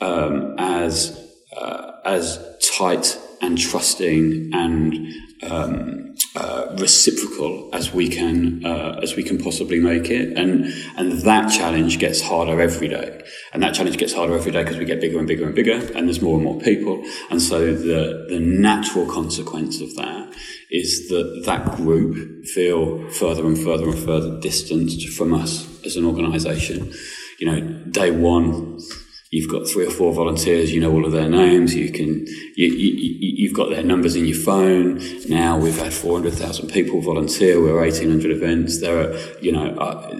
[0.00, 1.16] um, as
[1.56, 2.38] uh, as
[2.76, 4.92] tight and trusting and
[5.42, 10.64] um, uh, reciprocal as we can uh, as we can possibly make it, and
[10.96, 13.22] and that challenge gets harder every day,
[13.52, 15.78] and that challenge gets harder every day because we get bigger and bigger and bigger,
[15.94, 20.34] and there's more and more people, and so the the natural consequence of that
[20.70, 26.04] is that that group feel further and further and further distanced from us as an
[26.04, 26.92] organisation.
[27.38, 28.78] You know, day one
[29.30, 32.66] you've got three or four volunteers, you know all of their names, you can, you,
[32.68, 35.00] you, have got their numbers in your phone.
[35.28, 38.80] Now we've had 400,000 people volunteer, we're 1800 events.
[38.80, 40.10] There are, you know, uh,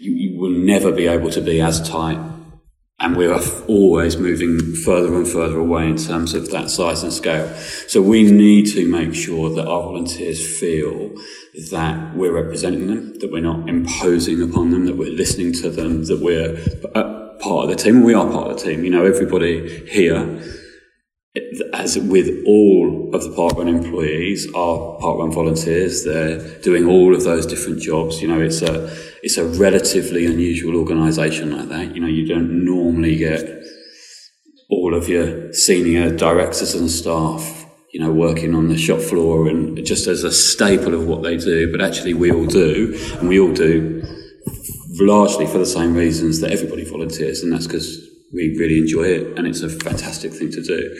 [0.00, 2.18] you, you will never be able to be as tight
[3.00, 7.48] and we're always moving further and further away in terms of that size and scale.
[7.88, 11.10] So we need to make sure that our volunteers feel
[11.70, 16.04] that we're representing them, that we're not imposing upon them, that we're listening to them,
[16.04, 16.56] that we're
[16.94, 18.02] uh, part of the team.
[18.02, 18.84] We are part of the team.
[18.84, 20.40] You know, everybody here,
[21.72, 26.04] as with all of the Parkrun employees, are Parkrun volunteers.
[26.04, 28.22] They're doing all of those different jobs.
[28.22, 28.90] You know, it's a
[29.22, 31.94] it's a relatively unusual organisation like that.
[31.94, 33.62] You know, you don't normally get
[34.70, 39.86] all of your senior directors and staff you know, working on the shop floor and
[39.86, 43.38] just as a staple of what they do, but actually we all do, and we
[43.38, 44.02] all do
[44.98, 49.38] largely for the same reasons that everybody volunteers, and that's because we really enjoy it
[49.38, 50.96] and it's a fantastic thing to do.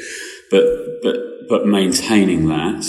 [0.51, 0.64] But
[1.03, 1.16] but
[1.49, 2.85] but maintaining that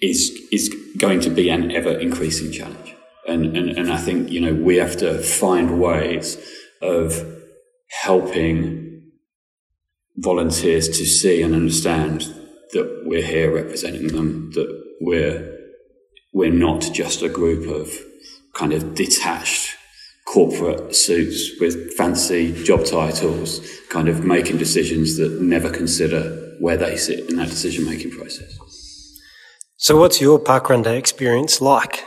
[0.00, 2.94] is is going to be an ever increasing challenge.
[3.26, 6.38] And, and and I think you know we have to find ways
[6.82, 7.24] of
[8.02, 9.02] helping
[10.16, 12.22] volunteers to see and understand
[12.72, 14.68] that we're here representing them, that
[15.00, 15.54] we're
[16.32, 17.90] we're not just a group of
[18.54, 19.76] kind of detached
[20.26, 26.96] corporate suits with fancy job titles, kind of making decisions that never consider where they
[26.96, 28.58] sit in that decision making process.
[29.76, 32.04] So, what's your parkrun day experience like?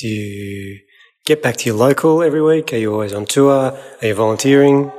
[0.00, 0.80] Do you
[1.24, 2.72] get back to your local every week?
[2.72, 3.78] Are you always on tour?
[4.02, 4.90] Are you volunteering?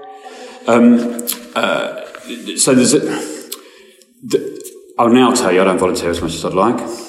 [0.67, 2.05] Um, uh,
[2.57, 2.99] so there's a,
[4.23, 7.04] the, I'll now tell you I don't volunteer as much as I'd like.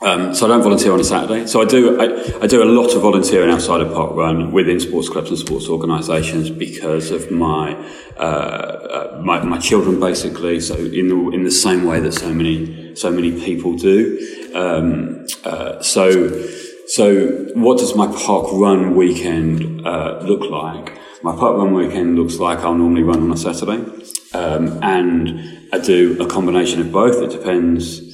[0.00, 1.46] Um, so I don't volunteer on a Saturday.
[1.48, 2.04] So I do I,
[2.42, 5.68] I, do a lot of volunteering outside of Park Run within sports clubs and sports
[5.68, 7.74] organisations because of my,
[8.16, 10.60] uh, uh, my my children basically.
[10.60, 14.52] So in the in the same way that so many so many people do.
[14.54, 16.46] Um, uh, so
[16.86, 20.96] so what does my Park Run weekend uh, look like?
[21.24, 23.84] My Park Run weekend looks like I'll normally run on a Saturday,
[24.32, 27.20] um, and I do a combination of both.
[27.20, 28.07] It depends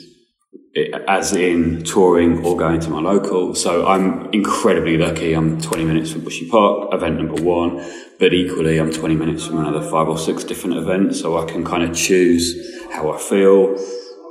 [0.77, 3.55] as in touring or going to my local.
[3.55, 5.33] So I'm incredibly lucky.
[5.33, 7.85] I'm 20 minutes from Bushy Park, event number one,
[8.19, 11.21] but equally I'm 20 minutes from another five or six different events.
[11.21, 13.77] So I can kind of choose how I feel,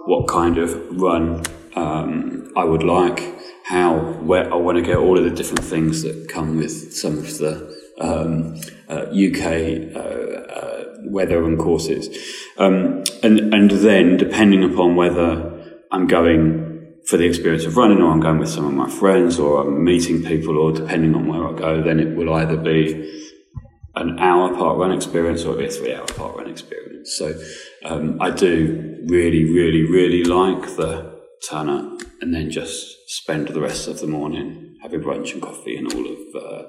[0.05, 1.43] what kind of run
[1.75, 3.21] um, I would like,
[3.65, 7.19] how, where I want to get all of the different things that come with some
[7.19, 12.09] of the um, uh, UK uh, uh, weather and courses.
[12.57, 15.52] Um, and, and then depending upon whether
[15.93, 19.37] I'm going for the experience of running, or I'm going with some of my friends,
[19.37, 23.29] or I'm meeting people, or depending on where I go, then it will either be
[23.95, 27.15] an hour parkrun experience or a three hour parkrun experience.
[27.15, 27.39] So
[27.85, 31.13] um, I do really, really, really like the
[31.47, 35.75] turn up and then just spend the rest of the morning having brunch and coffee
[35.77, 36.63] and all of uh,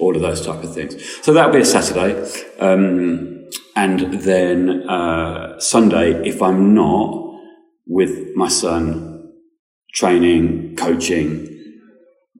[0.00, 0.96] all of those type of things.
[1.22, 7.25] So that'll be a Saturday, um, and then uh, Sunday if I'm not
[7.86, 9.32] with my son,
[9.94, 11.52] training, coaching,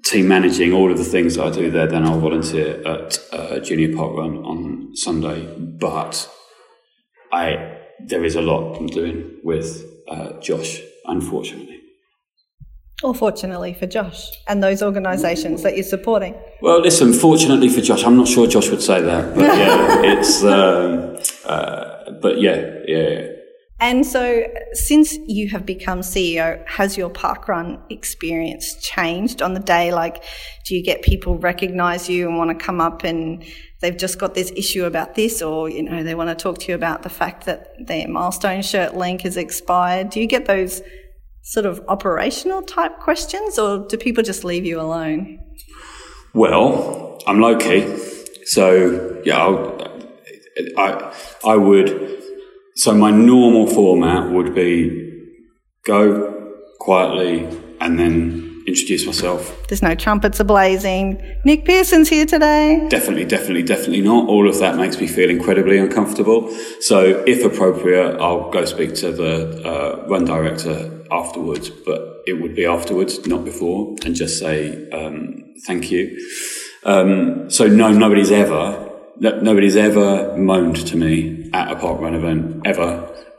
[0.05, 3.59] team managing, all of the things that I do there, then I'll volunteer at uh,
[3.61, 5.47] Junior Park Run on Sunday.
[5.59, 6.29] But
[7.33, 11.81] I there is a lot I'm doing with uh, Josh, unfortunately.
[13.03, 16.35] Or fortunately for Josh and those organisations that you're supporting.
[16.63, 20.43] Well, listen, fortunately for Josh, I'm not sure Josh would say that, but yeah, it's.
[20.43, 23.27] Um, uh, but yeah, yeah.
[23.79, 29.93] And so, since you have become CEO, has your parkrun experience changed on the day?
[29.93, 30.25] Like,
[30.65, 33.45] do you get people recognize you and want to come up and
[33.83, 36.69] they've just got this issue about this, or, you know, they want to talk to
[36.69, 40.09] you about the fact that their milestone shirt link has expired?
[40.09, 40.81] Do you get those
[41.43, 45.39] sort of operational type questions, or do people just leave you alone?
[46.33, 47.95] Well, I'm low key.
[48.47, 50.07] So, yeah, I'll,
[50.79, 52.16] I, I would
[52.77, 55.07] so my normal format would be
[55.85, 57.45] go quietly
[57.81, 59.67] and then introduce myself.
[59.69, 61.45] There's no trumpets ablazing.
[61.45, 62.87] Nick Pearson's here today.
[62.89, 64.29] Definitely, definitely, definitely not.
[64.29, 66.51] All of that makes me feel incredibly uncomfortable.
[66.81, 72.55] So, if appropriate, I'll go speak to the uh, run director afterwards, but it would
[72.55, 76.19] be afterwards, not before, and just say um, thank you.
[76.85, 78.83] Um, so, no, nobody's ever
[79.19, 82.89] nobody's ever moaned to me at a park run event ever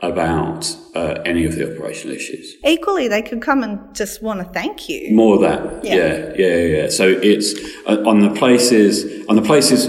[0.02, 2.56] about uh, any of the operational issues.
[2.64, 5.14] Equally, they could come and just want to thank you.
[5.14, 6.76] More of that, yeah, yeah, yeah.
[6.76, 6.88] yeah.
[6.88, 7.54] So it's
[7.86, 9.80] uh, on the places on the places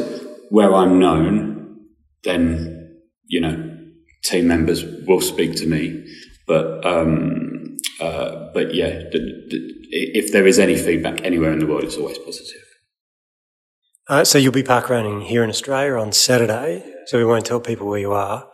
[0.50, 1.80] where I'm known,
[2.24, 3.78] then you know,
[4.24, 6.06] team members will speak to me.
[6.48, 11.98] But um, uh, but yeah, if there is any feedback anywhere in the world, it's
[11.98, 12.69] always positive.
[14.10, 17.60] Uh, so you'll be park running here in Australia on Saturday, so we won't tell
[17.60, 18.50] people where you are.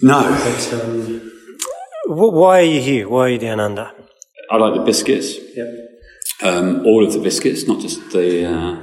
[0.00, 0.22] No.
[0.22, 1.30] But, um,
[2.06, 3.06] why are you here?
[3.06, 3.92] Why are you down under?
[4.50, 5.36] I like the biscuits.
[5.54, 5.68] Yep.
[6.42, 8.82] Um, all of the biscuits, not just the uh,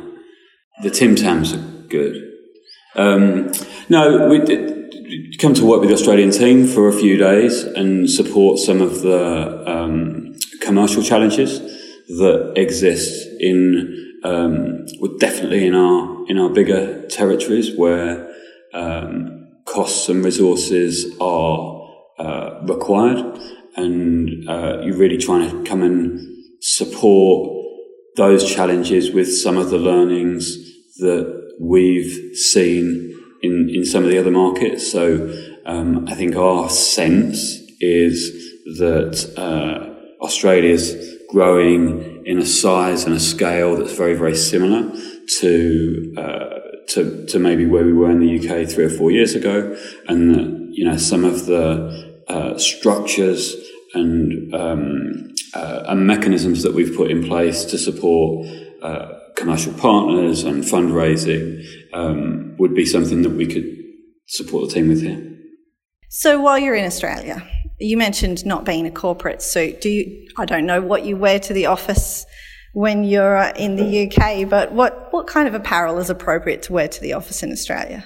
[0.83, 2.21] the Tim Tams are good.
[2.95, 3.51] Um,
[3.89, 8.07] no, we did come to work with the Australian team for a few days and
[8.07, 11.59] support some of the um, commercial challenges
[12.09, 18.29] that exist in um, we're definitely in our in our bigger territories where
[18.73, 23.39] um, costs and resources are uh, required,
[23.75, 26.19] and uh, you're really trying to come and
[26.59, 27.65] support
[28.17, 30.57] those challenges with some of the learnings
[30.97, 34.91] that we've seen in in some of the other markets.
[34.91, 35.33] So
[35.65, 37.39] um, I think our sense
[37.79, 38.17] is
[38.79, 44.91] that uh, Australia's growing in a size and a scale that's very, very similar
[45.39, 46.59] to uh,
[46.89, 49.75] to, to maybe where we were in the UK three or four years ago,
[50.09, 53.55] and that, you know some of the uh, structures
[53.93, 58.45] and um, uh, and mechanisms that we've put in place to support
[58.83, 61.63] uh, commercial partners and fundraising
[61.93, 63.67] um, would be something that we could
[64.27, 65.23] support the team with here.
[66.09, 67.41] So while you're in Australia,
[67.79, 69.81] you mentioned not being a corporate suit.
[69.81, 70.29] Do you?
[70.37, 72.25] I don't know what you wear to the office
[72.73, 76.87] when you're in the UK, but what what kind of apparel is appropriate to wear
[76.87, 78.05] to the office in Australia?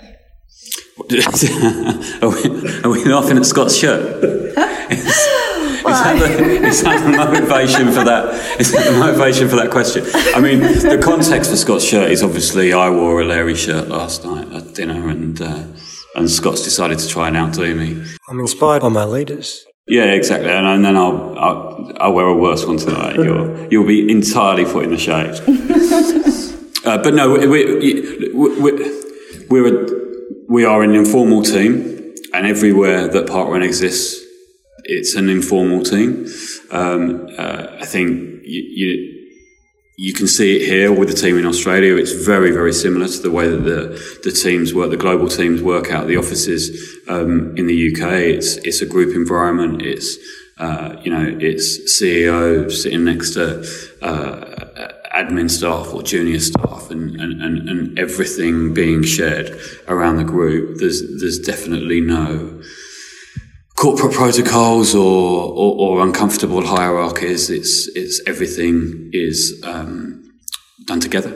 [1.02, 4.24] are, we, are we laughing at Scott's shirt?
[5.82, 8.60] Is, that the, is that the motivation for that?
[8.62, 10.06] Is that the motivation for that question?
[10.36, 14.24] I mean, the context for Scott's shirt is obviously I wore a Larry shirt last
[14.24, 15.64] night at dinner, and uh,
[16.16, 18.04] and Scott's decided to try and outdo me.
[18.30, 19.66] I'm inspired by my leaders.
[19.88, 20.50] Yeah, exactly.
[20.50, 23.16] And, and then I'll, I'll, I'll wear a worse one tonight.
[23.16, 25.36] You'll you'll be entirely put in the shade.
[26.86, 30.02] uh, but no, we, we, we, we're a,
[30.48, 34.24] we are an informal team, and everywhere that Parkrun exists,
[34.86, 36.28] it's an informal team.
[36.72, 39.21] Um, uh, I think you, you
[40.02, 41.96] you can see it here with the team in Australia.
[41.96, 45.62] It's very, very similar to the way that the, the teams work, the global teams
[45.62, 46.72] work out the offices
[47.08, 48.12] um, in the UK.
[48.38, 49.84] It's it's a group environment.
[49.84, 50.18] It's
[50.58, 53.60] uh, you know it's CEO sitting next to
[54.02, 59.56] uh, admin staff or junior staff, and, and, and, and everything being shared
[59.88, 60.80] around the group.
[60.80, 62.60] There's there's definitely no
[63.82, 67.50] corporate protocols or, or, or, uncomfortable hierarchies.
[67.50, 70.24] It's, it's everything is um,
[70.86, 71.34] done together.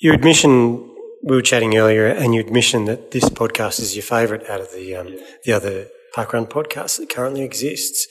[0.00, 0.86] Your admission,
[1.22, 4.70] we were chatting earlier, and your admission that this podcast is your favourite out of
[4.74, 8.06] the um, the other parkrun podcasts that currently exists.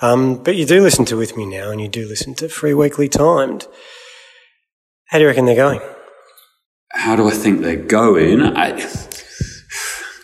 [0.00, 2.74] Um, but you do listen to With Me Now, and you do listen to Free
[2.74, 3.66] Weekly Timed.
[5.06, 5.80] How do you reckon they're going?
[6.92, 8.42] How do I think they're going?
[8.42, 8.72] I,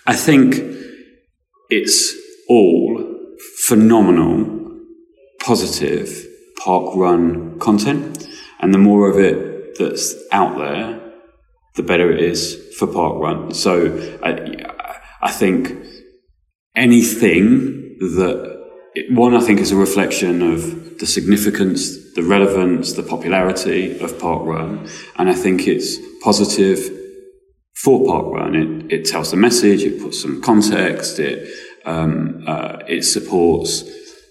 [0.06, 0.82] I think
[1.72, 2.14] it's
[2.48, 3.02] all
[3.66, 4.78] phenomenal,
[5.40, 6.26] positive
[6.61, 8.28] parkrun content.
[8.61, 11.00] And the more of it that's out there,
[11.74, 13.54] the better it is for parkrun.
[13.54, 13.72] So
[14.22, 14.30] I,
[15.22, 15.74] I think
[16.76, 18.52] anything that
[19.08, 24.90] one, I think, is a reflection of the significance, the relevance, the popularity of parkrun.
[25.16, 27.02] And I think it's positive
[27.83, 28.55] for parkrun.
[28.55, 31.49] It, it tells the message, it puts some context, it,
[31.85, 33.83] um, uh, it supports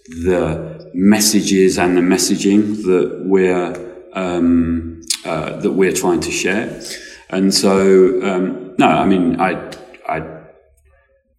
[0.08, 3.74] the messages and the messaging that we're,
[4.14, 6.82] um, uh, that we're trying to share.
[7.30, 9.72] And so, um, no, I mean, I,
[10.08, 10.42] I,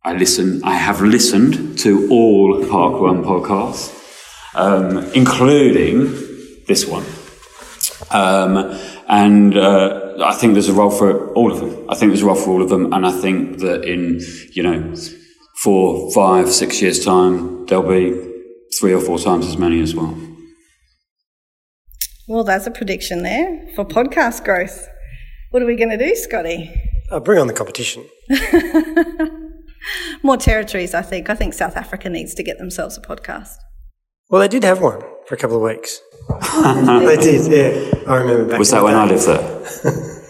[0.04, 3.90] I listen, I have listened to all parkrun podcasts,
[4.54, 6.10] um, including
[6.66, 7.04] this one.
[8.10, 11.86] Um, and uh, I think there's a role for all of them.
[11.88, 14.20] I think there's a role for all of them, and I think that in
[14.52, 14.94] you know
[15.56, 18.30] four, five, six years time, there'll be
[18.78, 20.16] three or four times as many as well.
[22.28, 24.88] Well, that's a prediction there for podcast growth.
[25.50, 26.70] What are we going to do, Scotty?
[27.10, 28.06] I'll bring on the competition.
[30.22, 31.28] More territories, I think.
[31.28, 33.56] I think South Africa needs to get themselves a podcast.
[34.30, 36.00] Well, they did have one for a couple of weeks.
[36.28, 38.10] They did, yeah.
[38.10, 38.58] I remember back.
[38.58, 40.12] Was that when I lived there?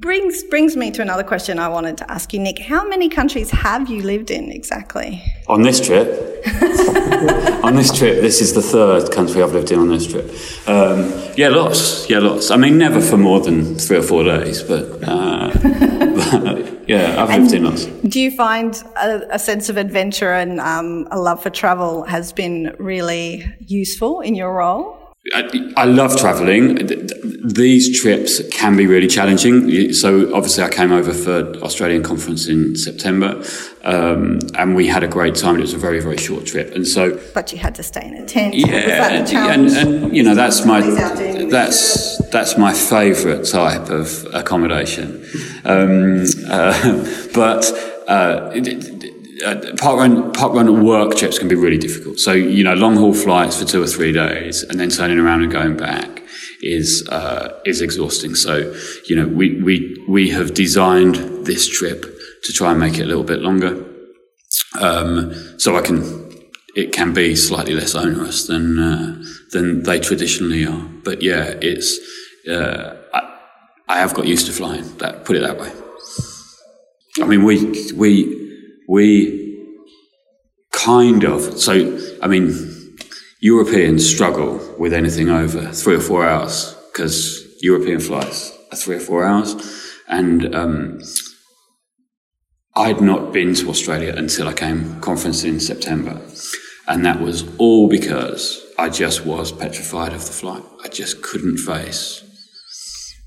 [0.00, 2.58] brings brings me to another question I wanted to ask you, Nick.
[2.58, 5.22] How many countries have you lived in exactly?
[5.48, 6.08] On this trip,
[7.64, 10.26] on this trip, this is the third country I've lived in on this trip.
[10.66, 12.08] Um, yeah, lots.
[12.10, 12.50] Yeah, lots.
[12.50, 17.38] I mean, never for more than three or four days, but, uh, but yeah, I've
[17.38, 18.08] lived and in.
[18.08, 22.32] Do you find a, a sense of adventure and um, a love for travel has
[22.32, 24.96] been really useful in your role?
[25.34, 26.78] I, I love traveling.
[27.44, 29.92] These trips can be really challenging.
[29.92, 33.44] So obviously, I came over for Australian conference in September,
[33.84, 35.56] um, and we had a great time.
[35.56, 37.20] It was a very very short trip, and so.
[37.34, 38.54] But you had to stay in a tent.
[38.54, 45.24] Yeah, and, and you know that's my that's that's my favourite type of accommodation,
[45.64, 47.70] um, uh, but.
[48.08, 49.04] Uh, it,
[49.44, 52.18] uh, parkrun park run work trips can be really difficult.
[52.18, 55.42] So you know, long haul flights for two or three days, and then turning around
[55.42, 56.17] and going back
[56.62, 58.34] is uh, is exhausting.
[58.34, 58.74] So
[59.08, 62.04] you know, we we we have designed this trip
[62.44, 63.84] to try and make it a little bit longer,
[64.80, 66.26] um, so I can.
[66.76, 71.98] It can be slightly less onerous than uh, than they traditionally are, but yeah, it's.
[72.48, 73.34] Uh, I,
[73.88, 74.96] I have got used to flying.
[74.98, 75.72] That put it that way.
[77.20, 78.38] I mean, we we
[78.88, 79.48] we
[80.78, 81.72] kind of, so,
[82.22, 82.48] I mean,
[83.40, 89.00] Europeans struggle with anything over three or four hours because European flights are three or
[89.00, 89.54] four hours,
[90.08, 91.00] and um,
[92.74, 96.20] I'd not been to Australia until I came conference in September,
[96.88, 100.64] and that was all because I just was petrified of the flight.
[100.84, 102.24] I just couldn't face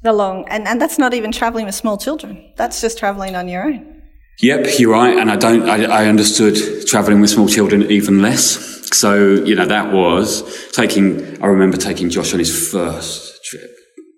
[0.03, 2.51] the long, and, and that's not even traveling with small children.
[2.57, 3.90] That's just traveling on your own.
[4.39, 5.17] Yep, you're right.
[5.17, 8.79] And I don't, I, I understood traveling with small children even less.
[8.97, 13.71] So, you know, that was taking, I remember taking Josh on his first trip,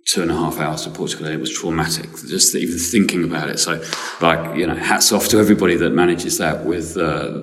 [0.07, 3.49] two and a half hours to Portugal, and it was traumatic, just even thinking about
[3.49, 3.59] it.
[3.59, 3.83] So,
[4.21, 7.41] like, you know, hats off to everybody that manages that with, uh,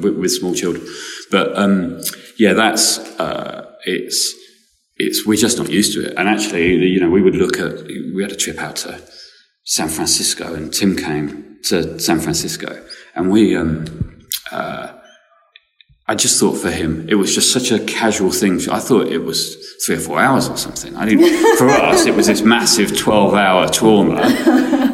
[0.00, 0.86] with, with, small children.
[1.30, 2.00] But, um,
[2.38, 4.34] yeah, that's, uh, it's,
[4.96, 6.14] it's, we're just not used to it.
[6.16, 9.00] And actually, you know, we would look at, we had a trip out to
[9.64, 12.84] San Francisco and Tim came to San Francisco,
[13.14, 13.56] and we.
[13.56, 13.86] Um,
[14.50, 14.98] uh,
[16.08, 18.60] I just thought for him, it was just such a casual thing.
[18.70, 19.56] I thought it was
[19.86, 20.94] three or four hours or something.
[20.96, 24.20] I didn't, for us, it was this massive 12 hour trauma.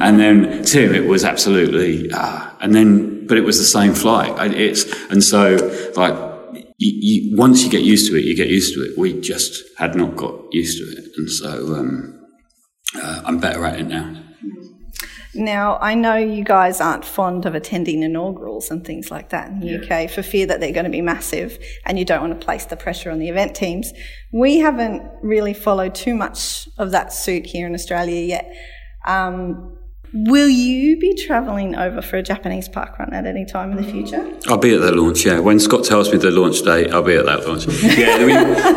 [0.01, 4.53] And then Tim, it was absolutely, uh, and then, but it was the same flight.
[4.55, 5.57] It's, and so
[5.97, 6.14] like,
[6.79, 6.93] you,
[7.33, 8.97] you, once you get used to it, you get used to it.
[8.99, 11.11] We just had not got used to it.
[11.16, 12.27] And so, um,
[12.95, 14.23] uh, I'm better at it now.
[15.39, 19.61] Now, I know you guys aren't fond of attending inaugurals and things like that in
[19.61, 20.05] the yeah.
[20.05, 22.64] UK for fear that they're going to be massive and you don't want to place
[22.64, 23.93] the pressure on the event teams.
[24.32, 28.53] We haven't really followed too much of that suit here in Australia yet.
[29.07, 29.78] Um,
[30.15, 34.27] Will you be travelling over for a Japanese parkrun at any time in the future?
[34.47, 35.27] I'll be at the launch.
[35.27, 37.67] Yeah, when Scott tells me the launch date, I'll be at that launch.
[37.99, 38.25] Yeah,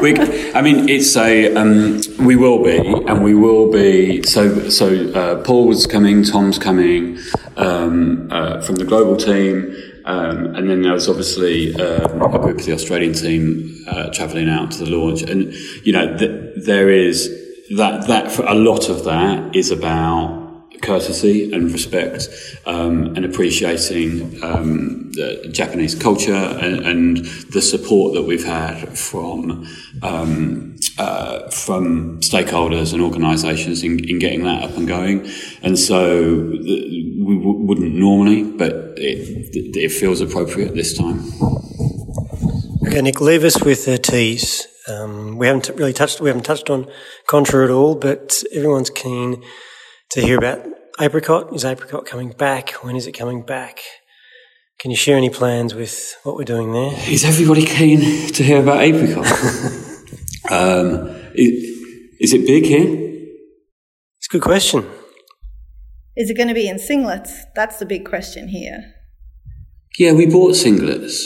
[0.01, 4.23] we, we, I mean, it's a um, we will be, and we will be.
[4.23, 7.17] So, so uh, Paul's coming, Tom's coming
[7.55, 9.75] um, uh, from the global team.
[10.03, 14.71] Um, and then there's obviously um, a group of the Australian team uh, travelling out
[14.71, 15.53] to the launch, and
[15.85, 17.29] you know th- there is
[17.77, 20.40] that that for a lot of that is about
[20.81, 22.29] courtesy and respect
[22.65, 27.17] um, and appreciating um, the Japanese culture and, and,
[27.51, 29.67] the support that we've had from
[30.01, 35.29] um, uh, from stakeholders and organisations in, in, getting that up and going.
[35.61, 41.19] And so we w- wouldn't normally, but it, it feels appropriate this time.
[42.87, 44.67] Okay, Nick, leave us with the teas.
[44.87, 46.89] Um, we haven't really touched we haven't touched on
[47.27, 49.43] Contra at all, but everyone's keen
[50.11, 50.65] to hear about
[50.99, 51.53] Apricot.
[51.55, 52.71] Is Apricot coming back?
[52.83, 53.79] When is it coming back?
[54.79, 56.91] Can you share any plans with what we're doing there?
[57.07, 57.99] Is everybody keen
[58.33, 59.25] to hear about Apricot?
[60.51, 61.63] um, is,
[62.19, 62.87] is it big here?
[64.17, 64.85] It's a good question.
[66.17, 67.43] Is it going to be in singlets?
[67.55, 68.93] That's the big question here.
[69.97, 71.25] Yeah, we bought singlets.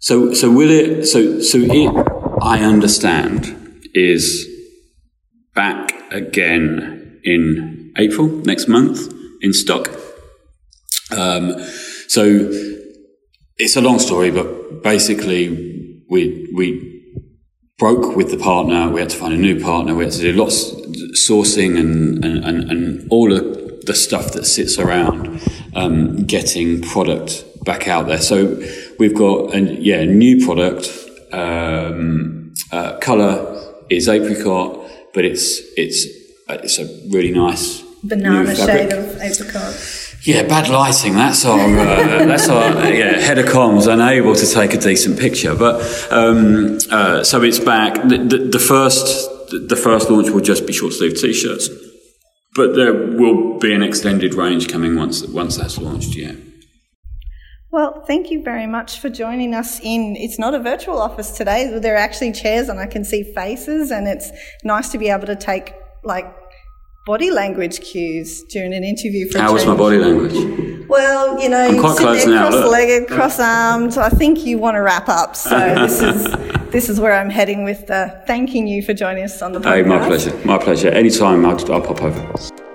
[0.00, 1.06] So, so will it?
[1.06, 2.06] So, so it.
[2.42, 4.46] I understand is
[5.54, 9.90] back again in April next month in stock.
[11.16, 11.58] Um,
[12.06, 12.50] so
[13.56, 16.94] it's a long story, but basically we we
[17.78, 18.88] broke with the partner.
[18.88, 19.94] We had to find a new partner.
[19.94, 20.78] We had to do lots of
[21.28, 25.40] sourcing and and, and, and all of the stuff that sits around
[25.74, 28.20] um, getting product back out there.
[28.20, 28.62] So
[28.98, 30.90] we've got a yeah new product.
[31.32, 36.06] Um, uh, color is apricot, but it's it's
[36.48, 39.74] it's a really nice banana shade of apricot.
[40.22, 41.14] Yeah, bad lighting.
[41.14, 45.54] That's our uh, that's our yeah head of comms unable to take a decent picture.
[45.54, 45.80] But
[46.10, 47.94] um, uh, so it's back.
[48.08, 51.68] The, the, the, first the first launch will just be short sleeve t-shirts,
[52.56, 56.16] but there will be an extended range coming once once that's launched.
[56.16, 56.32] Yeah.
[57.70, 60.16] Well, thank you very much for joining us in.
[60.16, 61.78] It's not a virtual office today.
[61.78, 64.30] There are actually chairs, and I can see faces, and it's
[64.64, 66.26] nice to be able to take like
[67.08, 69.26] body language cues during an interview.
[69.30, 70.36] For How was my body language?
[70.88, 73.96] Well, you know, I'm quite close now, cross-legged, cross-armed.
[73.96, 75.34] I think you want to wrap up.
[75.34, 76.24] So this is
[76.70, 79.74] this is where I'm heading with the thanking you for joining us on the podcast.
[79.74, 80.36] Hey, my pleasure.
[80.44, 80.88] My pleasure.
[80.88, 82.67] Anytime, I'll, I'll pop over.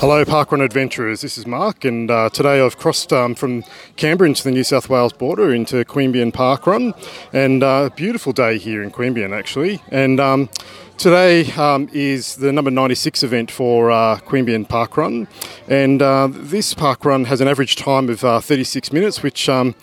[0.00, 1.22] Hello, Parkrun adventurers.
[1.22, 3.64] This is Mark, and uh, today I've crossed um, from
[3.96, 6.94] Canberra into the New South Wales border into Queanbeyan Parkrun,
[7.32, 9.82] and uh, beautiful day here in Queanbeyan actually.
[9.88, 10.50] And um,
[10.98, 15.26] today um, is the number 96 event for uh, Queanbeyan Parkrun,
[15.66, 19.74] and uh, this parkrun has an average time of uh, 36 minutes, which um,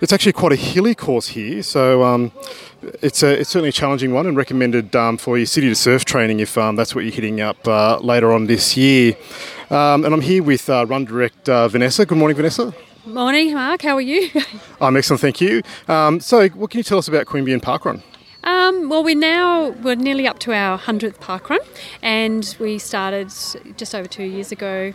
[0.00, 2.32] it's actually quite a hilly course here, so um,
[3.02, 6.06] it's, a, it's certainly a challenging one and recommended um, for your city to surf
[6.06, 9.14] training if um, that's what you're hitting up uh, later on this year.
[9.70, 12.06] Um, and I'm here with uh, Run Direct uh, Vanessa.
[12.06, 12.72] Good morning, Vanessa.
[13.04, 13.82] Morning, Mark.
[13.82, 14.30] How are you?
[14.80, 15.62] I'm excellent, thank you.
[15.88, 18.02] Um, so, what can you tell us about Queanbeyan Parkrun?
[18.44, 21.58] Um, well, we're now we're nearly up to our hundredth parkrun,
[22.00, 23.28] and we started
[23.76, 24.94] just over two years ago.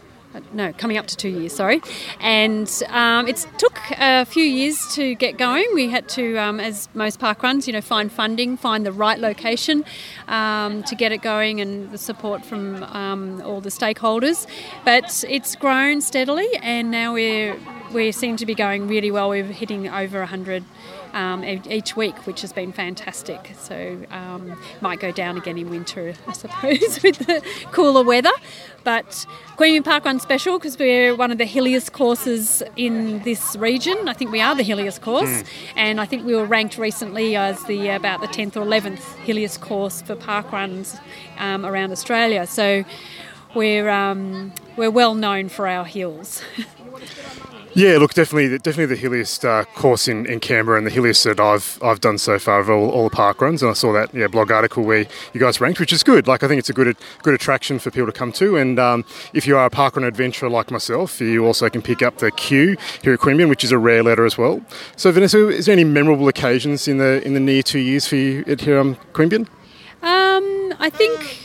[0.51, 1.81] No, coming up to two years, sorry.
[2.19, 5.65] And um, it took a few years to get going.
[5.73, 9.85] We had to, um, as most parkruns, you know, find funding, find the right location
[10.27, 14.47] um, to get it going, and the support from um, all the stakeholders.
[14.83, 17.57] But it's grown steadily, and now we're
[17.93, 19.29] we seem to be going really well.
[19.29, 20.63] We're hitting over 100
[21.13, 23.51] um, each week, which has been fantastic.
[23.57, 28.31] So um, might go down again in winter, I suppose, with the cooler weather.
[28.83, 29.25] But
[29.57, 34.09] Queanbeyan parkrun special because we're one of the hilliest courses in this region.
[34.09, 35.43] I think we are the hilliest course,
[35.75, 39.61] and I think we were ranked recently as the about the 10th or 11th hilliest
[39.61, 40.99] course for parkruns
[41.37, 42.45] um, around Australia.
[42.45, 42.83] So
[43.55, 46.41] we're um, we're well known for our hills.
[47.75, 51.39] Yeah, look, definitely, definitely the hilliest uh, course in, in Canberra and the hilliest that
[51.39, 53.61] I've I've done so far of all, all the parkruns.
[53.61, 56.27] And I saw that yeah blog article where you guys ranked, which is good.
[56.27, 58.57] Like I think it's a good good attraction for people to come to.
[58.57, 62.19] And um, if you are a parkrun adventurer like myself, you also can pick up
[62.19, 64.61] the Q here at Queanbeyan, which is a rare letter as well.
[64.95, 68.17] So Vanessa, is there any memorable occasions in the in the near two years for
[68.17, 69.47] you at here um, Queanbeyan?
[70.03, 71.42] Um, I think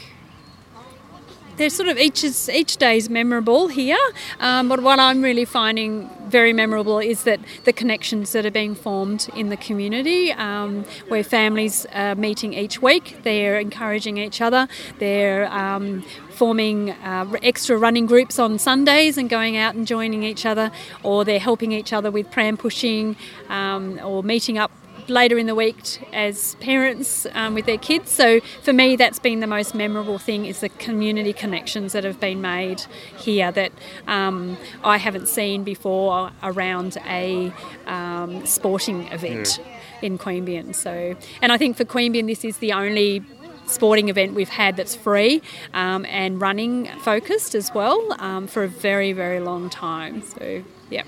[1.59, 3.99] there's sort of each is, each day is memorable here,
[4.41, 8.75] um, but what I'm really finding very memorable is that the connections that are being
[8.75, 14.69] formed in the community, um, where families are meeting each week, they're encouraging each other,
[14.99, 20.47] they're um, forming uh, extra running groups on Sundays and going out and joining each
[20.47, 20.71] other,
[21.03, 23.17] or they're helping each other with pram pushing,
[23.49, 24.71] um, or meeting up
[25.09, 25.77] later in the week
[26.13, 28.11] as parents um, with their kids.
[28.11, 32.21] So for me, that's been the most memorable thing is the community connections that have
[32.21, 32.83] been made
[33.17, 33.73] here that
[34.07, 37.53] um, I haven't seen before around a
[37.87, 39.61] um, sporting event
[40.03, 40.75] in Queanbeyan.
[40.75, 43.23] So, and I think for Queanbeyan, this is the only
[43.67, 45.43] sporting event we've had that's free
[45.75, 50.23] um, and running focused as well um, for a very very long time.
[50.23, 51.03] So yeah.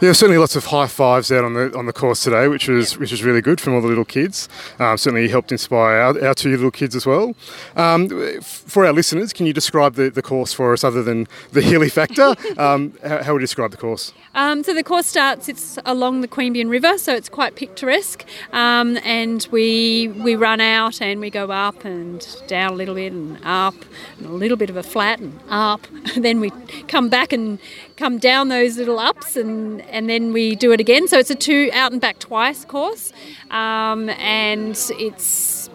[0.00, 2.68] There were certainly lots of high fives out on the on the course today, which
[2.68, 4.48] was which was really good from all the little kids.
[4.80, 7.34] Um, certainly helped inspire our, our two little kids as well.
[7.76, 8.08] Um,
[8.42, 11.88] for our listeners, can you describe the, the course for us, other than the hilly
[11.88, 12.34] factor?
[12.58, 14.12] um, how, how would you describe the course?
[14.34, 15.48] Um, so the course starts.
[15.48, 18.24] It's along the Queanbeyan River, so it's quite picturesque.
[18.52, 23.12] Um, and we we run out and we go up and down a little bit
[23.12, 23.76] and up,
[24.18, 25.86] and a little bit of a flat and up.
[26.14, 26.50] And then we
[26.88, 27.60] come back and
[27.96, 31.08] come down those little ups, and and then we do it again.
[31.08, 33.12] So it's a two out and back twice course,
[33.50, 35.70] um, and it's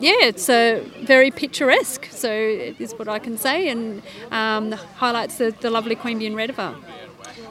[0.00, 2.08] yeah, it's a very picturesque.
[2.10, 6.74] So is what I can say, and um, highlights the, the lovely Queanbeyan River.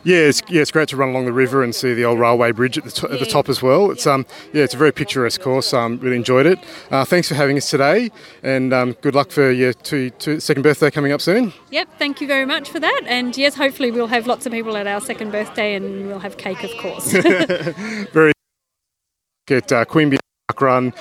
[0.04, 2.52] Yeah, it's, yeah, it's great to run along the river and see the old railway
[2.52, 3.92] bridge at the, to- at the top as well.
[3.92, 5.74] It's um, yeah, it's a very picturesque course.
[5.74, 6.60] Um, really enjoyed it.
[6.90, 8.10] Uh, thanks for having us today,
[8.42, 11.54] and um, good luck for your two, two, second birthday coming up soon.
[11.70, 13.02] Yep, thank you very much for that.
[13.08, 16.38] And yes, hopefully we'll have lots of people at our second birthday and we'll have
[16.38, 17.12] cake, of course.
[17.12, 18.32] Very
[19.50, 20.20] at uh, Queanbeyan
[20.52, 20.94] parkrun.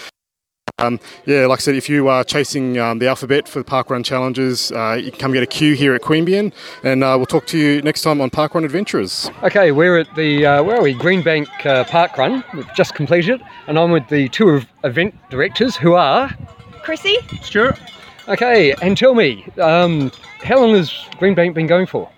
[0.80, 4.02] Um, yeah, like I said, if you are chasing um, the alphabet for the parkrun
[4.02, 7.46] challenges, uh, you can come get a Q here at Queanbeyan, and uh, we'll talk
[7.48, 9.30] to you next time on parkrun Adventurers.
[9.42, 10.94] Okay, we're at the uh, where are we?
[10.94, 12.42] Greenbank uh, parkrun.
[12.54, 16.34] We've just completed, and I'm with the two event directors who are.
[16.82, 17.18] Chrissy?
[17.42, 17.78] Stuart.
[18.28, 20.10] Okay, and tell me, um,
[20.42, 22.08] how long has Greenbank been going for?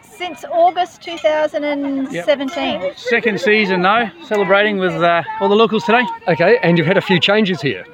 [0.00, 2.92] Since August 2017.
[2.96, 6.04] Second season now, celebrating with uh, all the locals today.
[6.26, 7.84] Okay, and you've had a few changes here.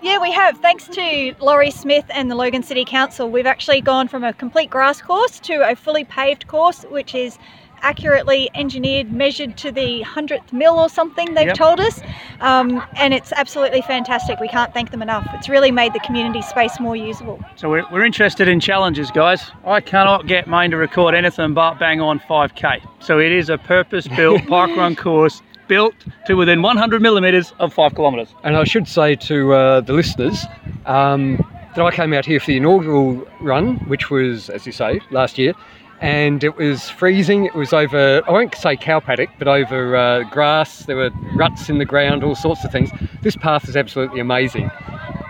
[0.00, 0.58] Yeah, we have.
[0.58, 4.70] Thanks to Laurie Smith and the Logan City Council, we've actually gone from a complete
[4.70, 7.36] grass course to a fully paved course, which is
[7.82, 11.56] accurately engineered, measured to the hundredth mil or something, they've Yep.
[11.56, 12.00] told us.
[12.40, 14.40] Um, and it's absolutely fantastic.
[14.40, 15.26] We can't thank them enough.
[15.34, 17.40] It's really made the community space more usable.
[17.56, 19.50] So we're, we're interested in challenges, guys.
[19.64, 22.80] I cannot get mine to record anything but bang on 5k.
[23.00, 25.94] So it is a purpose-built parkrun course built
[26.26, 28.34] to within 100 millimeters of five kilometers.
[28.42, 30.44] And I should say to uh, the listeners
[30.86, 31.36] um,
[31.76, 35.38] that I came out here for the inaugural run, which was, as you say, last
[35.38, 35.54] year,
[36.00, 37.44] and it was freezing.
[37.46, 40.86] It was over, I won't say cow paddock, but over uh, grass.
[40.86, 42.90] There were ruts in the ground, all sorts of things.
[43.22, 44.70] This path is absolutely amazing.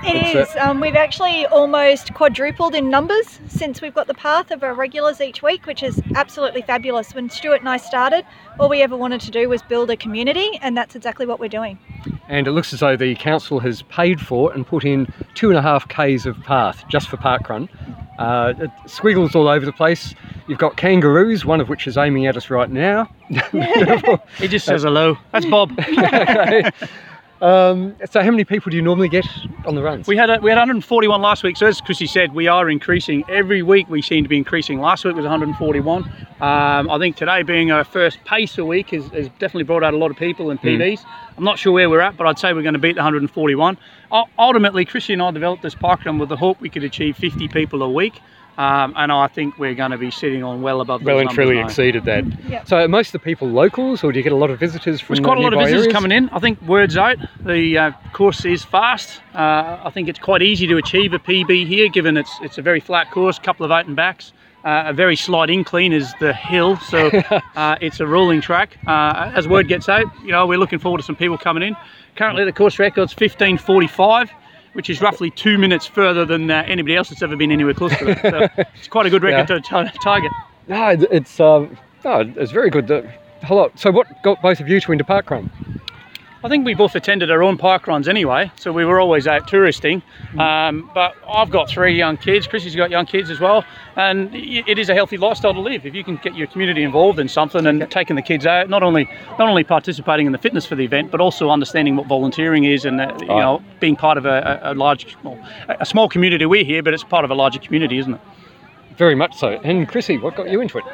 [0.05, 0.57] It It's, is.
[0.57, 5.21] Um, we've actually almost quadrupled in numbers since we've got the path of our regulars
[5.21, 7.15] each week, which is absolutely fabulous.
[7.15, 8.25] When Stuart and I started,
[8.59, 11.49] all we ever wanted to do was build a community, and that's exactly what we're
[11.49, 11.79] doing.
[12.29, 15.59] And it looks as though the council has paid for and put in two and
[15.59, 17.69] a half k's of path just for parkrun.
[18.19, 20.15] Uh, it- squiggles all over the place.
[20.49, 23.09] You've got kangaroos, one of which is aiming at us right now.
[24.39, 25.17] He just says hello.
[25.33, 25.73] That's Bob.
[25.79, 26.71] okay.
[27.41, 29.27] Um, so, how many people do you normally get
[29.65, 30.07] on the runs?
[30.09, 31.57] We had a, we had 141 last week.
[31.57, 33.89] So as Chrissy said, we are increasing every week.
[33.89, 34.81] We seem to be increasing.
[34.81, 36.05] Last week was 141.
[36.41, 39.95] Um, I think today being our first pace a week has, has definitely brought out
[39.95, 41.05] a lot of people and PBs.
[41.37, 43.79] I'm not sure where we're at, but I'd say we're going to beat the 141.
[44.13, 47.49] U- Ultimately, Chrissy and I developed this parkrun with the hope we could achieve 50
[47.49, 48.21] people a week.
[48.59, 51.55] Um, and I think we're going to be sitting on well above well and truly
[51.55, 51.65] now.
[51.65, 52.25] exceeded that.
[52.49, 52.67] Yep.
[52.67, 55.01] So, are most of the people locals, or do you get a lot of visitors
[55.01, 55.93] from There's quite a lot of visitors areas?
[55.93, 56.29] coming in.
[56.31, 57.19] I think word's out.
[57.45, 59.21] The uh, course is fast.
[59.33, 62.63] Uh, I think it's quite easy to achieve a PB here, given it's it's a
[62.63, 64.33] very flat course, couple of out and backs.
[64.65, 67.07] Uh, a very slight incline is the hill, so
[67.57, 68.77] uh, it's a rolling track.
[68.89, 71.77] Uh, as word gets out, you know we're looking forward to some people coming in.
[72.17, 74.31] Currently, the course record's 15:45,
[74.73, 77.97] which is roughly two minutes further than uh, anybody else that's ever been anywhere close
[77.99, 78.21] to that.
[78.23, 80.33] So it's quite a good record to tar- target.
[80.69, 82.87] No, it's um, no, it's very good.
[82.89, 83.11] The,
[83.43, 83.71] hello.
[83.75, 85.51] So, what got both of you to into parkrun?
[86.49, 90.03] I think we both attended our own parkruns anyway, so we were always out touristing.
[90.39, 92.47] Um, but I've got three young kids.
[92.47, 95.85] Chrissy's got young kids as well, and it is a healthy lifestyle to live.
[95.85, 98.83] If you can get your community involved in something and taking the kids out, not
[98.83, 102.65] only not only participating in the fitness for the event, but also understanding what volunteering
[102.65, 105.39] is, and uh, you know being part of a, a a large, well,
[105.69, 106.47] a small community.
[106.47, 108.21] We're here, but it's part of a larger community, isn't it?
[108.97, 109.61] Very much so.
[109.65, 110.85] And Chrissy, what got you into it?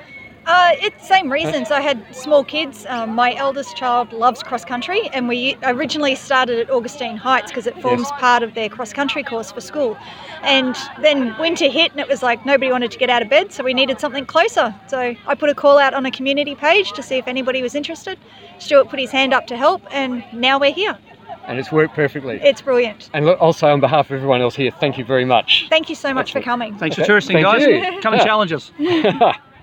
[0.47, 1.71] Uh, it's same reasons.
[1.71, 2.85] I had small kids.
[2.89, 7.67] Um, my eldest child loves cross country, and we originally started at Augustine Heights because
[7.67, 9.97] it forms part of their cross country course for school.
[10.43, 13.53] And then winter hit, and it was like nobody wanted to get out of bed,
[13.53, 14.75] so we needed something closer.
[14.87, 17.75] So I put a call out on a community page to see if anybody was
[17.75, 18.19] interested.
[18.59, 20.99] Stuart put his hand up to help, and now we're here.
[21.47, 22.39] And it's worked perfectly.
[22.43, 23.11] It's brilliant.
[23.15, 25.67] and look, also on behalf of everyone else here, thank you very much.
[25.71, 26.75] Thank you so much for coming.
[26.77, 27.63] Thanks Okay, for touristing, thank guys.
[27.95, 28.01] you.
[28.03, 28.71] Come and challenge us.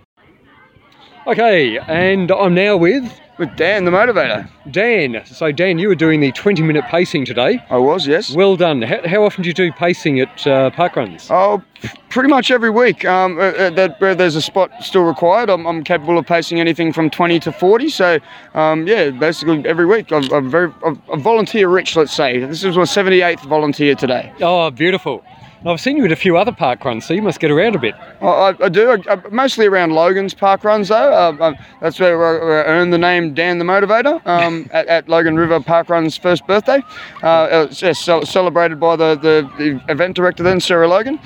[1.27, 3.03] Okay, and I'm now with
[3.37, 4.49] With Dan, the motivator.
[4.71, 5.21] Dan.
[5.25, 7.63] So, Dan, you were doing the 20 minute pacing today.
[7.69, 8.35] I was, yes.
[8.35, 8.81] Well done.
[8.81, 11.27] How, how often do you do pacing at uh, parkruns?
[11.31, 11.63] Oh,
[12.09, 13.05] pretty much every week.
[13.05, 16.59] Um, uh, uh, that where there's a spot still required, I'm, I'm capable of pacing
[16.59, 17.89] anything from 20 to 40.
[17.89, 18.19] So,
[18.53, 20.11] um, yeah, basically every week.
[20.11, 22.39] I'm, I'm very I'm, I'm volunteer rich, let's say.
[22.39, 24.31] This is my 78th volunteer today.
[24.41, 25.23] Oh, beautiful.
[25.61, 27.79] And I've seen you at a few other parkruns, so you must get around a
[27.79, 27.93] bit.
[28.19, 31.13] I, I, do, I, I- mostly around Logan's parkruns though.
[31.13, 34.87] Um, um, that's where, I- where I earned the name Dan the Motivator um, at,
[34.87, 36.81] at Logan River parkrun's first birthday.
[37.21, 41.19] Uh, it was, yeah, celebrated by the, the, the event director then, Sarah Logan.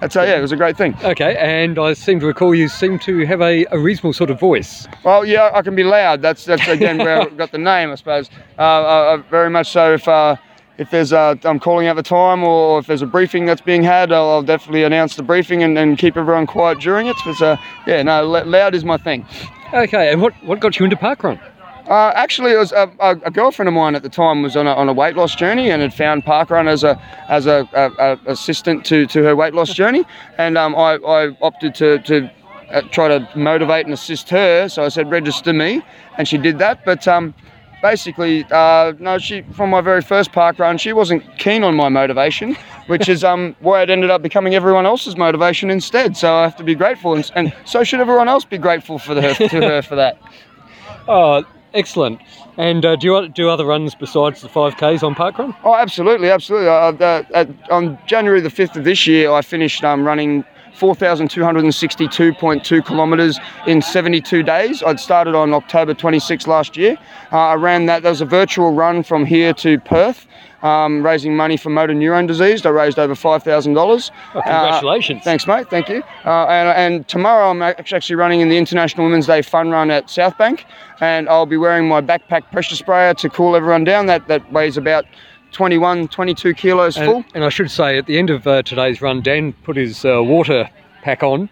[0.00, 0.96] That's uh, yeah, it was a great thing.
[1.04, 4.40] Okay, and I seem to recall you seem to have a, a reasonable sort of
[4.40, 4.88] voice.
[5.04, 6.20] Well, yeah, I can be loud.
[6.22, 8.28] That's that's again where I got the name, I suppose.
[8.58, 9.94] Uh, uh, uh, very much so.
[9.94, 10.34] If uh,
[10.78, 13.82] if there's uh, I'm calling out the time, or if there's a briefing that's being
[13.82, 17.16] had, I'll, I'll definitely announce the briefing and, and keep everyone quiet during it.
[17.24, 17.56] But uh,
[17.86, 19.26] yeah, no, loud is my thing.
[19.72, 21.40] Okay, and what, what got you into parkrun?
[21.88, 24.66] Uh, actually, it was a, a, a girlfriend of mine at the time was on
[24.66, 26.96] a, on a weight loss journey and had found parkrun as a
[27.28, 30.04] as a, a, a assistant to, to her weight loss journey,
[30.38, 32.30] and um, I, I opted to, to
[32.70, 34.68] uh, try to motivate and assist her.
[34.68, 35.82] So I said register me,
[36.18, 36.84] and she did that.
[36.84, 37.34] But um,
[37.82, 42.56] basically, uh, no, she from my very first parkrun, she wasn't keen on my motivation,
[42.86, 46.16] which is um, why it ended up becoming everyone else's motivation instead.
[46.16, 49.14] So I have to be grateful, and, and so should everyone else be grateful for
[49.14, 50.18] the, to her for that.
[51.08, 51.42] Oh,
[51.74, 52.20] excellent.
[52.56, 55.52] And uh, do you do other runs besides the 5Ks on parkrun?
[55.64, 56.68] Oh, absolutely, absolutely.
[56.68, 60.44] Uh, uh, at, on January the 5th of this year, I finished um, running
[60.82, 64.82] 4,262.2 kilometres in 72 days.
[64.82, 66.98] I'd started on October 26 last year.
[67.30, 70.26] Uh, I ran that, that was a virtual run from here to Perth.
[70.62, 72.64] Um, raising money for motor neurone disease.
[72.64, 74.12] I raised over five thousand dollars.
[74.32, 75.24] Oh, congratulations.
[75.24, 75.68] thanks, mate.
[75.68, 76.04] Thank you.
[76.24, 80.08] Uh, and, and tomorrow I'm actually running in the International Women's Day Fun Run at
[80.08, 80.64] South Bank,
[81.00, 84.06] and I'll be wearing my backpack pressure sprayer to cool everyone down.
[84.06, 85.04] That that weighs about
[85.52, 87.16] 21, 22 kilos full.
[87.16, 90.04] And, and I should say, at the end of uh, today's run, Dan put his
[90.04, 90.68] uh, water
[91.02, 91.48] pack on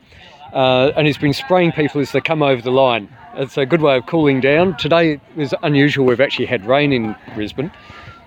[0.52, 3.08] uh, and he's been spraying people as they come over the line.
[3.34, 4.76] It's a good way of cooling down.
[4.76, 6.06] Today is unusual.
[6.06, 7.70] We've actually had rain in Brisbane,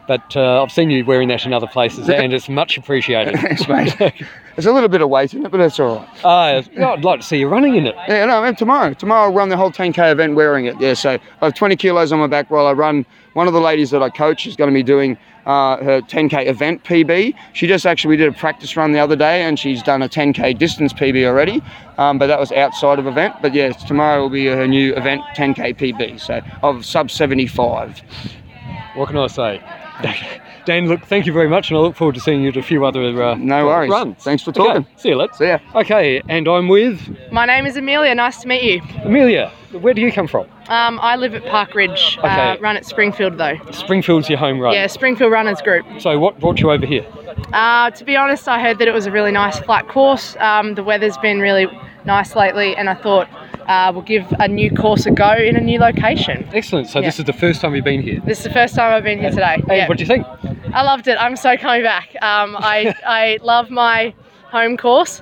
[0.07, 3.35] but uh, I've seen you wearing that in other places and it's much appreciated.
[3.39, 3.95] Thanks, mate.
[4.55, 6.25] There's a little bit of weight in it, but that's all right.
[6.25, 7.95] Uh, I'd like to see you running in it.
[8.07, 8.93] Yeah, no, tomorrow.
[8.93, 10.79] Tomorrow I'll run the whole 10k event wearing it.
[10.79, 13.05] Yeah, so I have 20 kilos on my back while I run.
[13.33, 16.47] One of the ladies that I coach is going to be doing uh, her 10k
[16.47, 17.33] event PB.
[17.53, 20.09] She just actually we did a practice run the other day, and she's done a
[20.09, 21.61] 10k distance PB already.
[21.97, 23.35] Um, but that was outside of event.
[23.41, 26.19] But yes, tomorrow will be her new event 10k PB.
[26.19, 28.01] So of sub 75.
[28.95, 29.61] What can I say?
[30.65, 32.63] Dan, look, thank you very much, and I look forward to seeing you at a
[32.63, 33.91] few other uh, No worries.
[33.91, 34.23] runs.
[34.23, 34.87] Thanks for Okay, talking.
[34.95, 35.33] see you later.
[35.33, 35.59] See ya.
[35.75, 37.01] Okay, and I'm with
[37.31, 38.15] My name is Amelia.
[38.15, 38.81] Nice to meet you.
[39.03, 39.51] Amelia.
[39.73, 40.45] Where do you come from?
[40.69, 42.17] Um, I live at Park Ridge.
[42.21, 42.61] Uh, Okay.
[42.61, 43.57] run at Springfield though.
[43.71, 44.73] Springfield's your home run.
[44.73, 45.85] Yeah, Springfield Runners Group.
[45.99, 47.05] So what brought you over here?
[47.51, 50.35] Uh, to be honest, I heard that it was a really nice flat course.
[50.39, 51.67] Um, the weather's been really
[52.05, 53.27] nice lately, and I thought
[53.67, 56.47] uh, we'll give a new course a go in a new location.
[56.53, 56.87] Excellent.
[56.87, 57.07] So Yeah.
[57.07, 58.21] this is the first time you've been here.
[58.25, 59.61] This is the first time I've been here today.
[59.67, 59.87] Hey, Yeah.
[59.87, 60.25] what do you think?
[60.73, 61.17] I loved it.
[61.19, 62.15] I'm so coming back.
[62.23, 64.13] Um, I, I love my
[64.45, 65.21] home course.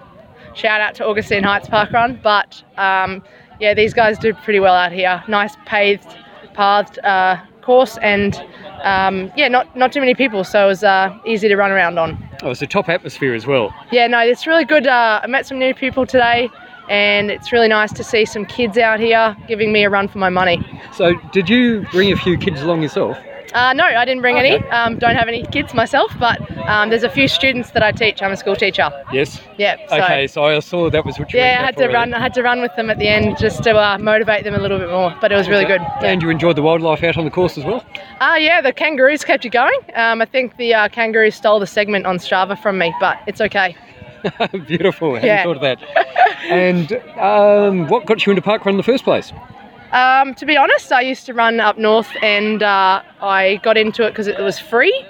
[0.54, 2.22] Shout out to Augustine Heights parkrun.
[2.22, 3.22] But um,
[3.60, 5.22] yeah, these guys do pretty well out here.
[5.28, 6.08] Nice paved,
[6.54, 8.36] pathed uh, course, and
[8.84, 12.00] um, yeah, not not too many people, so it was uh, easy to run around
[12.00, 12.18] on.
[12.44, 13.74] Oh, it's a top atmosphere as well.
[13.92, 14.88] Yeah, no, it's really good.
[14.88, 16.50] Uh, I met some new people today,
[16.90, 20.18] and it's really nice to see some kids out here giving me a run for
[20.18, 20.66] my money.
[20.94, 23.18] So did you bring a few kids along yourself?
[23.54, 24.56] Uh, no, I didn't bring Okay.
[24.56, 24.70] any.
[24.70, 26.40] Um, don't have any kids myself, but
[26.70, 28.22] um, there's a few students that I teach.
[28.22, 28.90] I'm a school teacher.
[29.12, 29.42] Yes.
[29.58, 29.76] Yeah.
[29.90, 32.14] So, Okay, so I saw that was what you Yeah, I had to run.
[32.14, 34.60] I had to run with them at the end just to uh, motivate them a
[34.60, 35.14] little bit more.
[35.20, 35.82] But it was really good.
[36.02, 37.84] And you enjoyed the wildlife out on the course as well?
[38.22, 39.80] Ah, yeah, the kangaroos kept you going.
[39.96, 43.42] Um, I think the uh, kangaroos stole the segment on Strava from me, but it's
[43.42, 43.76] okay.
[44.68, 45.16] Beautiful.
[45.16, 45.44] Hadn't Yeah.
[45.44, 45.82] thought of that.
[46.50, 49.34] and um, what got you into parkrun in the first place?
[49.92, 54.06] Um, to be honest, I used to run up north, and uh, I got into
[54.06, 55.06] it because it was free,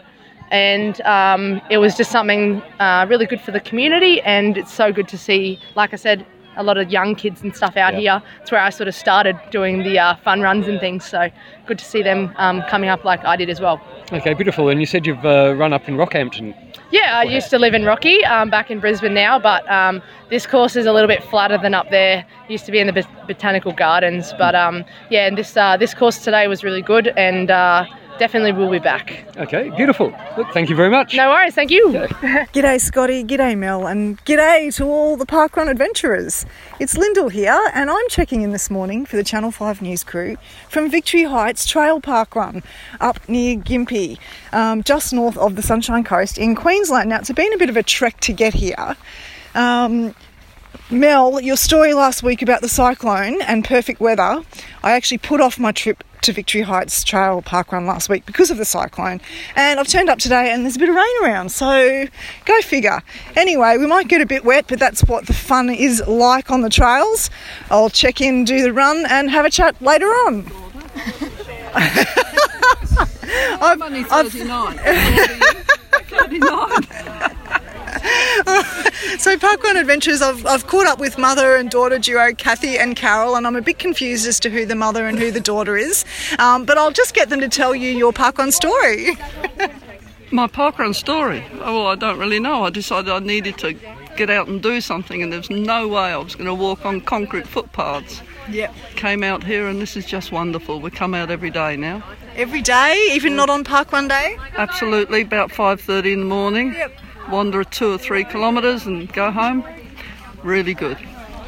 [0.49, 4.21] and um, it was just something uh, really good for the community.
[4.21, 6.25] And it's so good to see, like I said,
[6.57, 8.21] a lot of young kids and stuff out here.
[8.41, 11.05] It's where I sort of started doing the uh, fun runs and things.
[11.05, 11.29] So
[11.65, 13.81] good to see them um, coming up like I did as well.
[14.11, 14.69] Okay, beautiful.
[14.69, 16.55] And you said you've uh, run up in Rockhampton.
[16.91, 20.45] Yeah, I used to live in Rocky, um, back in Brisbane now, but um, this
[20.45, 22.25] course is a little bit flatter than up there.
[22.49, 25.93] Used to be in the bot- botanical gardens, but um, yeah, and this uh, this
[25.93, 27.85] course today was really good, and uh,
[28.19, 29.25] definitely will be back.
[29.37, 30.13] Okay, beautiful.
[30.37, 31.15] Look, thank you very much.
[31.15, 31.87] No worries, thank you.
[31.89, 36.45] G'day Scotty, g'day Mel, and g'day to all the parkrun adventurers.
[36.79, 40.37] It's Lyndell here, and I'm checking in this morning for the Channel 5 news crew
[40.69, 42.63] from Victory Heights Trail parkrun
[42.99, 44.17] up near Gympie,
[44.53, 47.09] um, just north of the Sunshine Coast in Queensland.
[47.09, 48.95] Now, it's been a bit of a trek to get here.
[49.55, 50.15] Um,
[50.89, 54.43] Mel, your story last week about the cyclone and perfect weather,
[54.83, 58.57] I actually put off my trip to Victory Heights Trail parkrun last week because of
[58.57, 59.21] the cyclone.
[59.55, 62.07] And I've turned up today and there's a bit of rain around, so
[62.45, 63.01] go figure.
[63.35, 66.61] Anyway, we might get a bit wet, but that's what the fun is like on
[66.61, 67.29] the trails.
[67.69, 70.51] I'll check in, do the run, and have a chat later on.
[73.33, 74.77] I'm only 39.
[74.77, 75.41] 39.
[79.21, 83.35] So Parkrun Adventures, I've, I've caught up with mother and daughter duo Kathy and Carol,
[83.35, 86.03] and I'm a bit confused as to who the mother and who the daughter is.
[86.39, 89.15] Um, but I'll just get them to tell you your Parkrun story.
[90.31, 91.45] My parkrun story.
[91.59, 92.63] Oh, well, I don't really know.
[92.63, 93.73] I decided I needed to
[94.15, 97.01] get out and do something, and there's no way I was going to walk on
[97.01, 98.21] concrete footpaths.
[98.49, 98.73] Yep.
[98.95, 100.79] Came out here, and this is just wonderful.
[100.79, 102.01] We come out every day now.
[102.35, 104.37] Every day, even not on Parkrun Day?
[104.55, 106.73] Absolutely, about 5:30 in the morning.
[106.73, 106.97] Yep.
[107.29, 109.63] Wander two or three kilometres and go home.
[110.43, 110.97] Really good.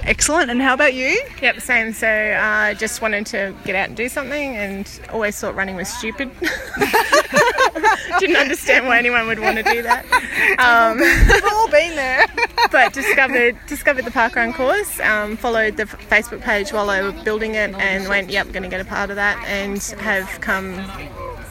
[0.05, 0.51] Excellent.
[0.51, 1.21] And how about you?
[1.41, 1.93] Yep, same.
[1.93, 5.77] So I uh, just wanted to get out and do something and always thought running
[5.77, 6.29] was stupid.
[8.19, 10.05] Didn't understand why anyone would want to do that.
[10.59, 12.25] Um, We've all been there.
[12.71, 17.11] but discovered discovered the parkrun course, um, followed the f- Facebook page while they were
[17.23, 20.75] building it and went, yep, going to get a part of that and have come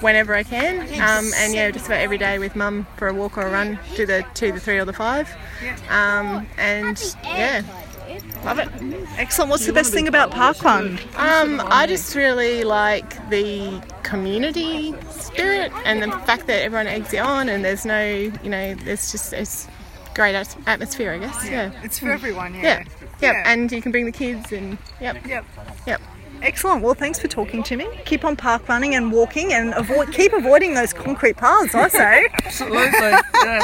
[0.03, 0.81] whenever I can.
[1.01, 3.79] Um, and yeah, just about every day with mum for a walk or a run,
[3.95, 5.29] do the two, the three or the five.
[5.89, 7.63] Um, and yeah,
[8.45, 8.69] love it.
[9.17, 9.51] Excellent.
[9.51, 10.99] What's the best thing about Parkrun?
[11.17, 17.21] Um, I just really like the community spirit and the fact that everyone eggs you
[17.21, 19.69] on and there's no, you know, there's just it's
[20.15, 20.35] great
[20.67, 21.49] atmosphere, I guess.
[21.49, 22.63] Yeah, It's for everyone, yeah.
[22.63, 22.89] Yeah, yep.
[23.21, 23.43] Yeah.
[23.47, 25.45] And you can bring the kids and yep, yep,
[25.87, 26.01] yep.
[26.43, 26.83] Excellent.
[26.83, 27.87] Well, thanks for talking to me.
[28.05, 31.75] Keep on park running and walking, and avoid keep avoiding those concrete paths.
[31.75, 32.29] I say.
[32.45, 33.13] Absolutely.
[33.45, 33.61] Yeah.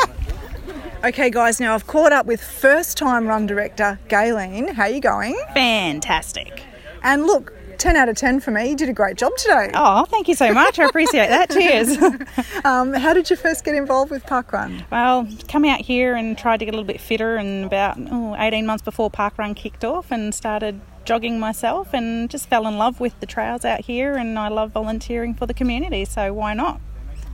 [1.04, 1.60] Okay, guys.
[1.60, 4.70] Now I've caught up with first-time run director Gayleen.
[4.70, 5.36] How are you going?
[5.54, 6.62] Fantastic.
[7.02, 8.70] And look, ten out of ten for me.
[8.70, 9.70] You did a great job today.
[9.74, 10.78] Oh, thank you so much.
[10.78, 11.50] I appreciate that.
[11.50, 11.98] Cheers.
[12.64, 14.88] um, how did you first get involved with parkrun?
[14.90, 18.36] Well, come out here and tried to get a little bit fitter, and about oh,
[18.38, 23.00] 18 months before Parkrun kicked off, and started jogging myself, and just fell in love
[23.00, 26.82] with the trails out here, and I love volunteering for the community, so why not?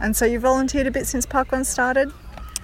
[0.01, 2.13] And so you volunteered a bit since parkrun started.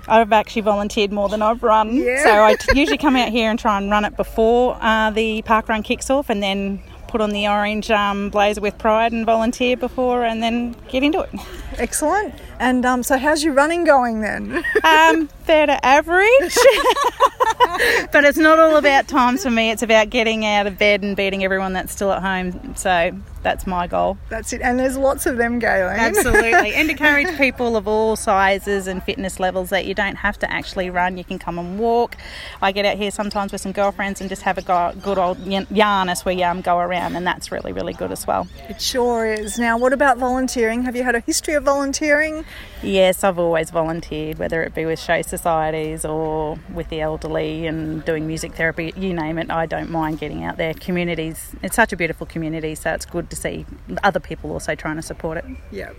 [0.07, 2.23] I've actually volunteered more than I've run, Yeah.
[2.23, 5.43] so I t- usually come out here and try and run it before uh, the
[5.43, 9.77] parkrun kicks off, and then put on the orange um, blazer with pride and volunteer
[9.77, 11.31] before, and then get into it.
[11.77, 12.35] Excellent.
[12.61, 14.63] And um, so, how's your running going then?
[14.85, 16.29] Um, fair to average.
[18.13, 19.71] but it's not all about times for me.
[19.71, 22.77] It's about getting out of bed and beating everyone that's still at home.
[22.77, 24.19] So that's my goal.
[24.29, 24.61] That's it.
[24.61, 25.97] And there's lots of them, Gayleen.
[25.97, 26.75] Absolutely.
[26.75, 30.91] and encourage people of all sizes and fitness levels that you don't have to actually
[30.91, 31.17] run.
[31.17, 32.17] You can come and walk.
[32.61, 35.39] I get out here sometimes with some girlfriends and just have a go- good old
[35.47, 38.47] yarn as we um, go around, and that's really, really good as well.
[38.69, 39.59] It sure is.
[39.59, 40.83] Now, what about volunteering?
[40.83, 42.45] Have you had a history of volunteering?
[42.83, 48.03] Yes, I've always volunteered, whether it be with show societies or with the elderly and
[48.05, 49.51] doing music therapy, you name it.
[49.51, 50.73] I don't mind getting out there.
[50.73, 53.67] Communities, it's such a beautiful community, so it's good to see
[54.03, 55.45] other people also trying to support it.
[55.71, 55.91] Yeah,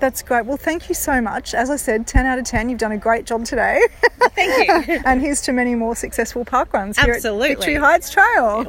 [0.00, 0.46] that's great.
[0.46, 1.52] Well, thank you so much.
[1.54, 2.70] As I said, 10 out of 10.
[2.70, 3.80] You've done a great job today.
[4.34, 5.02] Thank you.
[5.04, 7.50] and here's to many more successful parkruns here Absolutely.
[7.50, 8.64] at Victory Heights Trail.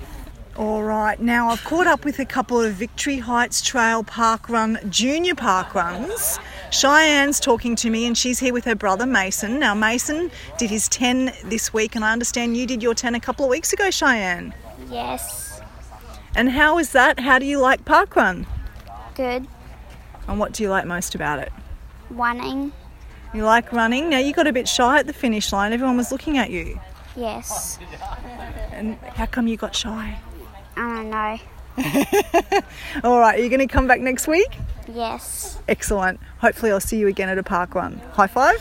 [0.58, 5.36] All right, now I've caught up with a couple of Victory Heights Trail parkrun junior
[5.36, 6.40] parkruns.
[6.72, 9.60] Cheyenne's talking to me, and she's here with her brother Mason.
[9.60, 13.20] Now, Mason did his 10 this week, and I understand you did your 10 a
[13.20, 14.52] couple of weeks ago, Cheyenne.
[14.90, 15.60] Yes.
[16.34, 17.20] And how is that?
[17.20, 18.44] How do you like parkrun?
[19.14, 19.46] Good.
[20.26, 21.52] And what do you like most about it?
[22.10, 22.72] Running.
[23.32, 24.10] You like running?
[24.10, 26.80] Now, you got a bit shy at the finish line, everyone was looking at you.
[27.14, 27.78] Yes.
[28.72, 30.18] And how come you got shy?
[30.78, 32.60] I don't know.
[33.04, 34.56] All right, are you going to come back next week?
[34.92, 35.58] Yes.
[35.68, 36.20] Excellent.
[36.38, 38.00] Hopefully, I'll see you again at a parkrun.
[38.12, 38.56] High five.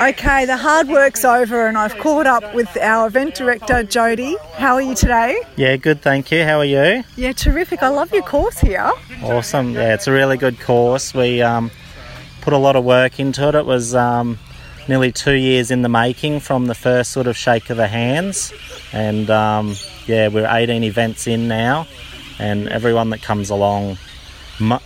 [0.00, 4.36] Okay, the hard work's over, and I've caught up with our event director, Jody.
[4.54, 5.40] How are you today?
[5.56, 6.42] Yeah, good, thank you.
[6.44, 7.04] How are you?
[7.16, 7.82] Yeah, terrific.
[7.82, 8.90] I love your course here.
[9.22, 9.74] Awesome.
[9.74, 11.14] Yeah, it's a really good course.
[11.14, 11.70] We um,
[12.40, 13.54] put a lot of work into it.
[13.54, 14.38] It was um,
[14.88, 18.52] nearly two years in the making from the first sort of shake of the hands,
[18.92, 19.74] and um,
[20.06, 21.86] yeah, we're 18 events in now,
[22.38, 23.98] and everyone that comes along,
[24.60, 24.80] mo-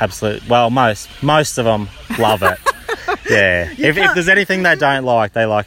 [0.00, 0.46] absolute.
[0.48, 2.58] Well, most most of them love it.
[3.30, 3.70] yeah.
[3.78, 5.66] If, if there's anything they don't like, they like.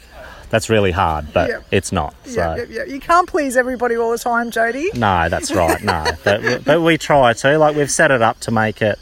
[0.50, 1.66] That's really hard, but Yep.
[1.70, 2.14] it's not.
[2.24, 2.32] So.
[2.40, 2.84] Yeah, yeah, yeah.
[2.84, 4.88] You can't please everybody all the time, Jody.
[4.94, 5.82] No, that's right.
[5.84, 7.58] No, but, but we try to.
[7.58, 8.98] Like we've set it up to make it,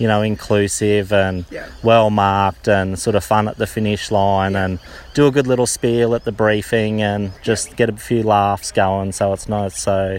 [0.00, 1.66] you know, inclusive and Yeah.
[1.84, 4.78] well marked and sort of fun at the finish line and
[5.14, 9.12] do a good little spiel at the briefing and just get a few laughs going
[9.12, 10.18] so it's not so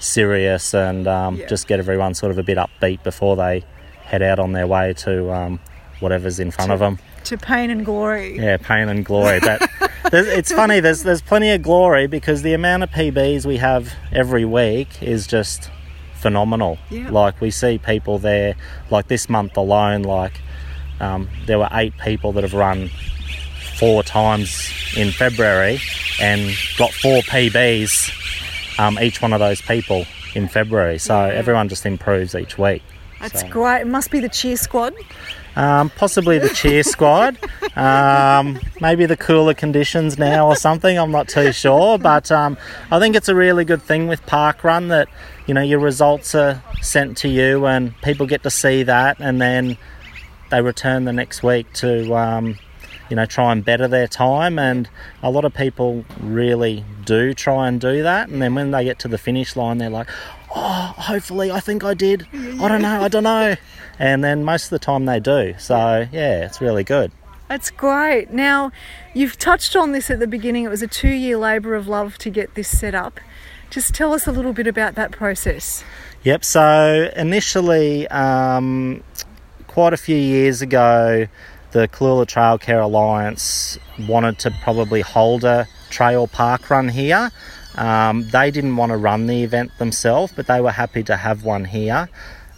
[0.00, 1.46] serious and um, Yeah.
[1.46, 3.64] just get everyone sort of a bit upbeat before they
[4.04, 5.60] head out on their way to um,
[6.00, 6.98] whatever's in front of them.
[7.24, 8.38] To pain and glory.
[8.38, 9.40] Yeah, pain and glory.
[9.40, 9.68] But
[10.12, 10.80] it's funny.
[10.80, 15.26] There's there's plenty of glory because the amount of PBs we have every week is
[15.26, 15.70] just
[16.18, 16.78] phenomenal.
[16.90, 17.10] Yeah.
[17.10, 18.54] Like we see people there.
[18.90, 20.40] Like this month alone, like
[21.00, 22.90] um, there were eight people that have run
[23.78, 25.78] four times in February
[26.20, 28.14] and got four PBs.
[28.78, 30.98] Um, each one of those people in February.
[30.98, 32.82] So everyone just improves each week.
[33.20, 33.82] That's So- great.
[33.82, 34.94] It must be the cheer squad.
[35.56, 37.36] um, possibly the cheer squad.
[37.74, 40.96] Um, maybe the cooler conditions now or something.
[40.96, 42.56] I'm not too sure, but um,
[42.92, 45.08] I think it's a really good thing with parkrun that
[45.46, 49.40] you know your results are sent to you and people get to see that, and
[49.40, 49.76] then
[50.50, 52.56] they return the next week to um,
[53.10, 54.60] you know try and better their time.
[54.60, 54.88] And
[55.24, 59.00] a lot of people really do try and do that, and then when they get
[59.00, 60.08] to the finish line, they're like,
[60.54, 62.26] "Oh, hopefully, I think I did.
[62.32, 63.02] I don't know.
[63.02, 63.56] I don't know."
[63.98, 65.54] And then most of the time they do.
[65.58, 67.12] So yeah, it's really good.
[67.48, 68.30] That's great.
[68.30, 68.72] Now,
[69.14, 70.64] you've touched on this at the beginning.
[70.64, 73.20] It was a two year labour of love to get this set up.
[73.70, 75.82] Just tell us a little bit about that process.
[76.24, 76.44] Yep.
[76.44, 79.02] So initially, um,
[79.66, 81.26] quite a few years ago,
[81.72, 83.78] the Cooloola Trail Care Alliance
[84.08, 87.30] wanted to probably hold a trail parkrun here.
[87.78, 91.44] Um, they didn't want to run the event themselves, but they were happy to have
[91.44, 92.08] one here.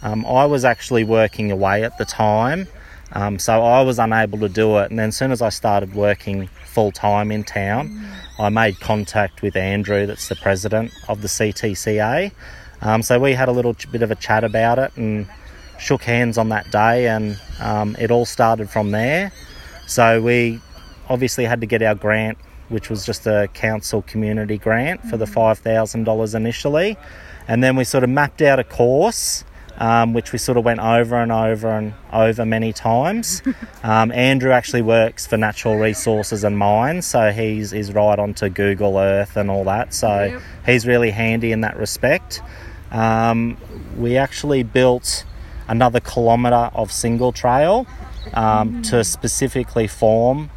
[0.01, 2.67] Um, I was actually working away at the time,
[3.13, 4.89] um, so I was unable to do it.
[4.89, 8.03] And then, as soon as I started working full time in town,
[8.39, 12.31] I made contact with Andrew, that's the president of the CTCA.
[12.81, 15.27] Um, so we had a little bit of a chat about it and
[15.77, 19.31] shook hands on that day, and um, it all started from there.
[19.85, 20.59] So we
[21.09, 22.39] obviously had to get our grant,
[22.71, 26.97] which was just a council community grant for the $5,000 initially.
[27.47, 29.43] And then we sort of mapped out a course,
[29.77, 33.41] um, which we sort of went over and over and over many times.
[33.83, 38.97] um, Andrew actually works for Natural Resources and Mines, so he's, he's right onto Google
[38.97, 39.93] Earth and all that.
[39.93, 40.41] So Yep.
[40.65, 42.41] he's really handy in that respect.
[42.91, 43.57] Um,
[43.97, 45.25] we actually built
[45.67, 47.87] another kilometre of single trail
[48.33, 50.49] um, to specifically form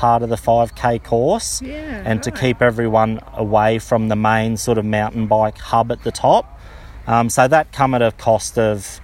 [0.00, 4.78] part of the 5k course Yeah, and to keep everyone away from the main sort
[4.78, 6.58] of mountain bike hub at the top.
[7.06, 8.98] Um, so that come at a cost of,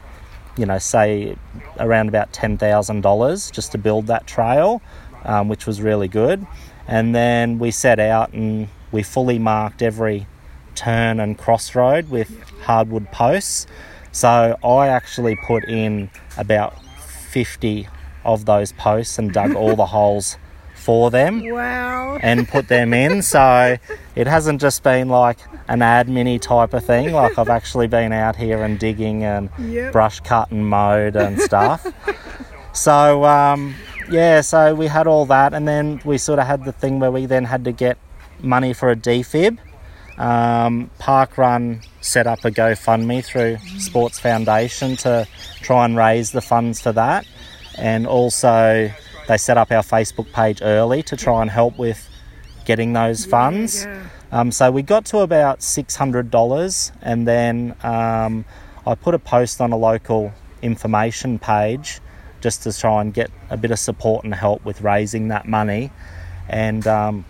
[0.56, 1.36] you know, say
[1.78, 4.80] around about $10,000 just to build that trail,
[5.26, 6.46] um, which was really good.
[6.88, 10.26] And then we set out and we fully marked every
[10.74, 13.66] turn and crossroad with hardwood posts.
[14.12, 16.82] So I actually put in about
[17.28, 17.86] 50
[18.24, 20.38] of those posts and dug all the holes
[20.86, 22.18] for them Wow.
[22.22, 23.22] and put them in.
[23.36, 23.76] So
[24.14, 27.12] it hasn't just been like an admin type of thing.
[27.12, 29.92] Like I've actually been out here and digging and Yep.
[29.92, 31.80] brush cut and mowed and stuff.
[32.72, 33.74] so um,
[34.10, 37.10] yeah, so we had all that, and then we sort of had the thing where
[37.10, 37.98] we then had to get
[38.40, 39.58] money for a defib.
[40.18, 45.26] Um, Parkrun set up a GoFundMe through Sports Foundation to
[45.62, 47.26] try and raise the funds for that,
[47.76, 48.90] and also
[49.26, 52.08] they set up our Facebook page early to try and help with
[52.64, 53.86] getting those funds.
[54.32, 58.44] Um, so we got to about six hundred dollars, and then um,
[58.86, 62.00] I put a post on a local information page
[62.40, 65.90] just to try and get a bit of support and help with raising that money.
[66.48, 67.24] And um,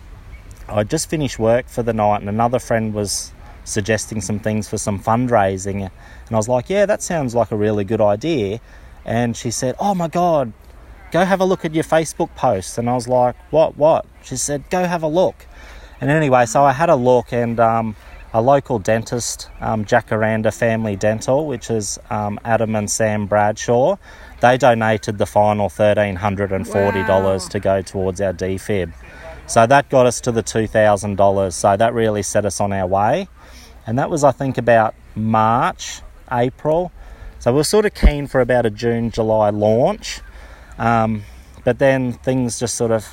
[0.67, 3.31] I just finished work for the night, and another friend was
[3.63, 5.91] suggesting some things for some fundraising, and
[6.31, 8.59] I was like, "Yeah, that sounds like a really good idea."
[9.05, 10.51] And she said, "Oh my god,
[11.11, 13.77] go have a look at your Facebook post." And I was like, "What?
[13.77, 15.45] What?" She said, "Go have a look."
[15.99, 17.95] And anyway, so I had a look, and um,
[18.33, 23.97] a local dentist, um, Jacaranda Family Dental, which is um, Adam and Sam Bradshaw,
[24.41, 28.93] they donated the final thirteen hundred and forty dollars to go towards our defib.
[29.47, 31.55] So that got us to the two thousand dollars.
[31.55, 33.27] So that really set us on our way,
[33.87, 36.01] and that was I think about March,
[36.31, 36.91] April.
[37.39, 40.21] So we are sort of keen for about a June, July launch,
[40.77, 41.23] um,
[41.63, 43.05] but then things just sort of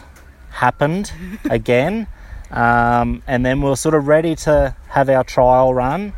[0.50, 1.12] happened
[1.50, 2.06] again.
[2.50, 6.12] Um, and then we were sort of ready to have our trial run,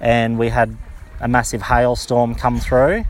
[0.00, 0.76] and we had
[1.20, 3.04] a massive hailstorm come through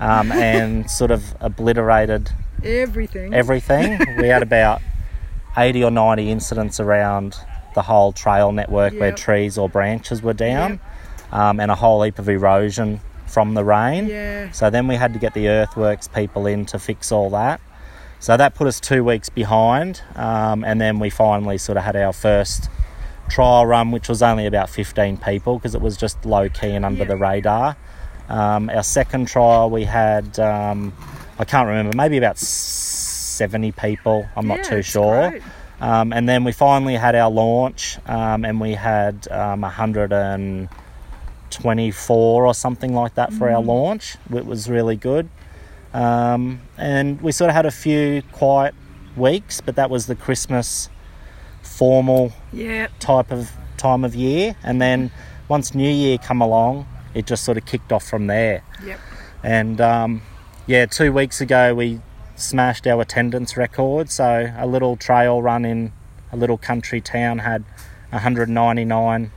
[0.00, 2.30] um, and sort of obliterated
[2.64, 3.32] Everything.
[3.34, 3.98] everything.
[4.20, 4.82] we had about
[5.56, 7.36] 80 or 90 incidents around
[7.74, 10.80] the whole trail network where trees or branches were down,
[11.30, 14.08] um, and a whole heap of erosion from the rain.
[14.08, 14.50] Yeah.
[14.52, 17.60] So then we had to get the earthworks people in to fix all that.
[18.20, 21.94] So that put us two weeks behind, um, and then we finally sort of had
[21.94, 22.68] our first
[23.28, 26.84] trial run, which was only about 15 people because it was just low key and
[26.84, 27.76] under the radar.
[28.28, 30.92] Um, our second trial, we had, um,
[31.38, 35.38] I can't remember, maybe about 70 people, I'm not too sure.
[35.80, 39.28] Um, and then we finally had our launch, um, and we had
[40.10, 40.58] um,
[41.56, 43.66] 124 or something like that for our Mm.
[43.66, 44.16] launch.
[44.34, 45.28] It was really good.
[45.94, 48.74] Um, and we sort of had a few quiet
[49.16, 50.90] weeks, but that was the Christmas
[51.62, 52.88] formal Yeah.
[52.98, 54.54] type of time of year.
[54.62, 55.10] And then
[55.48, 58.62] once New Year come along, it just sort of kicked off from there.
[58.84, 58.98] Yep.
[59.42, 60.22] And um,
[60.66, 62.00] yeah, two weeks ago we
[62.36, 64.10] smashed our attendance record.
[64.10, 65.92] So a little trail run in
[66.32, 67.64] a little country town had
[68.10, 69.30] 199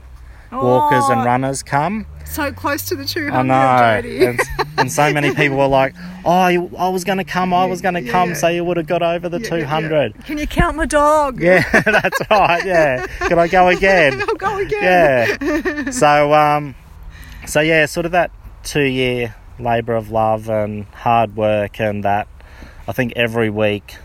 [0.52, 1.26] walkers and Oh.
[1.26, 2.06] runners come.
[2.26, 3.42] So close to the 200, I
[4.02, 4.08] know.
[4.30, 4.40] And,
[4.78, 5.94] and so many people were like,
[6.24, 8.36] oh, you, I was going to come, I was going to come, yeah.
[8.36, 10.26] so you would have got over the Yeah, yeah, 200.
[10.26, 11.42] Can you count my dog?
[11.42, 12.66] Yeah, that's right.
[12.66, 14.22] Yeah, can I go again?
[14.28, 15.38] I'll go again.
[15.42, 15.90] Yeah.
[15.92, 16.76] So, um,
[17.46, 18.32] so yeah, sort of that
[18.64, 22.28] two-year labour of love and hard work, and that
[22.88, 23.96] I think every week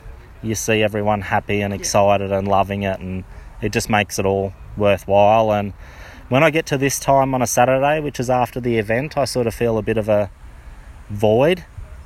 [0.42, 3.22] you see everyone happy and excited and loving it, and
[3.62, 5.53] it just makes it all worthwhile.
[5.53, 5.72] And
[6.28, 9.24] when I get to this time on a Saturday, which is after the event, I
[9.24, 10.30] sort of feel a bit of a
[11.10, 11.64] void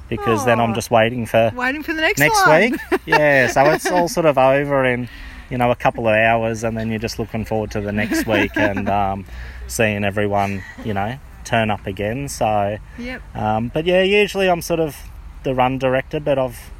[0.08, 2.60] because then I'm just waiting for Waiting for the next next one.
[2.72, 2.80] week.
[3.06, 5.08] Yeah, so it's all sort of over in
[5.50, 8.26] you know a couple of hours, and then you're just looking forward to the next
[8.26, 9.24] week and um,
[9.68, 12.28] seeing everyone you know turn up again.
[12.28, 13.36] So, Yep.
[13.36, 14.96] um, but yeah, usually I'm sort of
[15.42, 16.70] the run director, but I've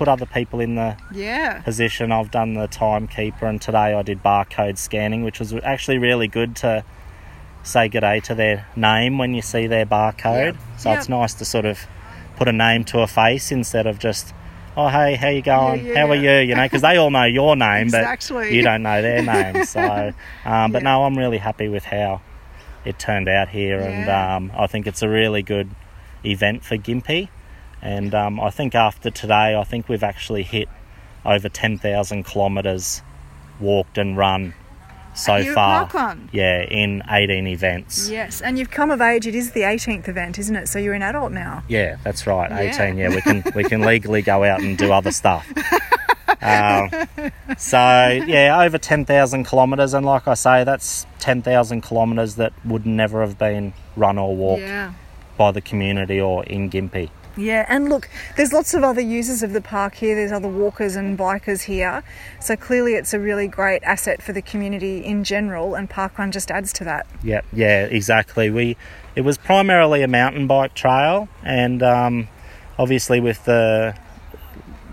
[0.00, 1.60] put other people in the Yeah.
[1.60, 2.10] position.
[2.10, 6.56] I've done the timekeeper, and today I did barcode scanning, which was actually really good
[6.56, 6.84] to
[7.62, 10.56] say good day to their name when you see their barcode.
[10.78, 11.80] So it's nice to sort of
[12.36, 14.32] put a name to a face instead of just,
[14.74, 15.84] oh hey, how you going?
[15.84, 16.40] yeah, how are yeah.
[16.40, 16.48] you?
[16.48, 18.44] You know, because they all know your name, Exactly.
[18.44, 19.64] but you don't know their name.
[19.66, 20.14] So,
[20.46, 22.22] um, but no, I'm really happy with how
[22.86, 25.68] it turned out here, and um, I think it's a really good
[26.24, 27.28] event for Gympie.
[27.82, 30.68] And um, I think after today, I think we've actually hit
[31.24, 33.02] over 10,000 kilometres
[33.58, 34.54] walked and run
[35.14, 35.86] so at far.
[35.88, 36.28] Parkrun?
[36.32, 38.08] Yeah, in 18 events.
[38.08, 39.26] Yes, and you've come of age.
[39.26, 40.68] It is the 18th event, isn't it?
[40.68, 41.62] So you're an adult now.
[41.68, 42.50] Yeah, that's right.
[42.50, 42.84] Yeah.
[42.86, 42.96] 18.
[42.98, 45.50] Yeah, we can we can legally go out and do other stuff.
[46.42, 46.88] Um,
[47.58, 47.76] so
[48.26, 52.86] yeah, over ten thousand kilometres, and like I say, that's ten thousand kilometres that would
[52.86, 54.94] never have been run or walked Yeah.
[55.36, 57.10] by the community or in Gympie.
[57.40, 60.14] Yeah, and look, there's lots of other users of the park here.
[60.14, 62.02] There's other walkers and bikers here.
[62.38, 66.50] So clearly it's a really great asset for the community in general, and Parkrun just
[66.50, 67.06] adds to that.
[67.22, 68.50] Yeah, yeah, exactly.
[68.50, 68.76] We
[69.16, 72.28] it was primarily a mountain bike trail, and um,
[72.78, 73.96] obviously with the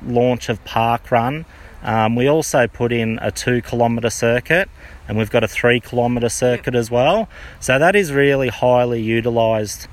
[0.05, 1.43] launch of Parkrun,
[1.83, 4.69] um, we also put in a two kilometre circuit,
[5.07, 7.27] and we've got a three kilometre circuit as well.
[7.59, 9.89] So that is really highly utilised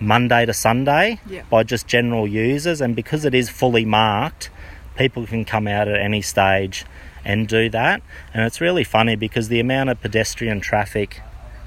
[0.00, 1.50] Monday to Sunday Yep.
[1.50, 4.50] by just general users, and because it is fully marked,
[4.96, 6.84] people can come out at any stage
[7.24, 8.02] and do that.
[8.32, 11.20] And it's really funny because the amount of pedestrian traffic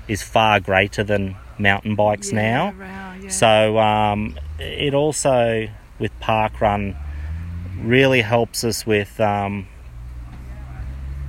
[0.07, 2.73] is far greater than mountain bikes now.
[3.29, 5.67] So um, it also
[5.99, 6.95] with Parkrun
[7.77, 9.67] really helps us with um,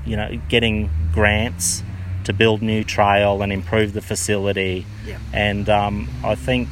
[0.04, 1.82] you know getting grants
[2.24, 4.86] to build new trail and improve the facility.
[5.32, 6.68] And um, I think,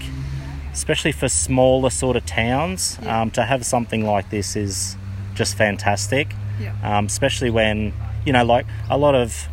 [0.72, 4.96] especially for smaller sort of towns, um, to have something like this is
[5.34, 6.34] just fantastic.
[6.60, 6.84] Yep.
[6.84, 7.92] Um, especially when
[8.26, 9.48] you know, like a lot of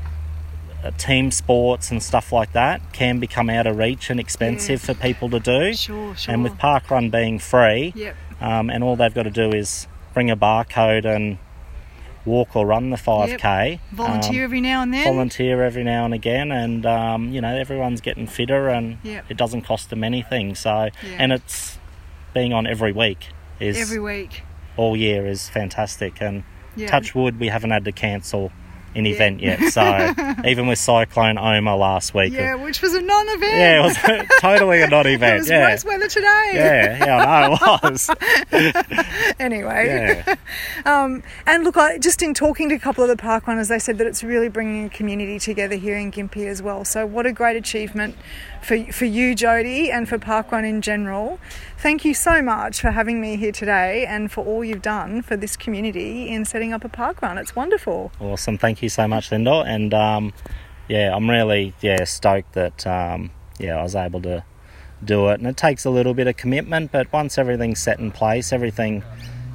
[0.84, 4.93] uh, team sports and stuff like that can become out of reach and expensive for
[4.93, 5.74] people to do.
[5.74, 6.34] Sure, sure.
[6.34, 6.59] And with sure.
[6.80, 8.15] Parkrun being free, Yep.
[8.41, 11.38] um, and all they've got to do is bring a barcode and
[12.28, 13.80] walk or run the 5k.
[13.93, 15.05] Volunteer um, every now and then.
[15.05, 19.25] Volunteer every now and again, and um, you know everyone's getting fitter, and Yep.
[19.30, 20.53] it doesn't cost them anything.
[20.53, 21.09] So, Yeah.
[21.17, 21.80] and it's
[22.34, 24.43] being on every week is Every week.
[24.75, 26.21] all year is fantastic.
[26.21, 26.43] And
[26.86, 28.51] touch wood, we haven't had to cancel
[28.97, 29.59] an event yet.
[29.71, 30.13] So
[30.45, 33.41] even with Cyclone Oma last week, Yeah, which was a non-event.
[33.57, 35.39] yeah, it was totally a non-event.
[35.41, 36.51] was yeah, worse weather today.
[36.53, 38.09] yeah, yeah, I know it was.
[39.39, 39.85] anyway.
[40.25, 40.35] Yeah.
[40.85, 43.79] um, and look, I, just in talking to a couple of the park runners, they
[43.79, 46.83] said that it's really bringing a community together here in Gympie as well.
[46.85, 48.15] So what a great achievement
[48.62, 51.39] for for you, Jody, and for Parkrun in general.
[51.78, 55.36] Thank you so much for having me here today and for all you've done for
[55.36, 57.38] this community in setting up a park run.
[57.38, 58.12] It's wonderful.
[58.20, 58.58] Awesome.
[58.58, 59.64] Thank you so much, Linda.
[59.68, 60.34] And um,
[60.88, 64.43] yeah, I'm really yeah stoked that um, yeah I was able to
[65.03, 65.39] do it.
[65.39, 69.03] And it takes a little bit of commitment, but once everything's set in place, everything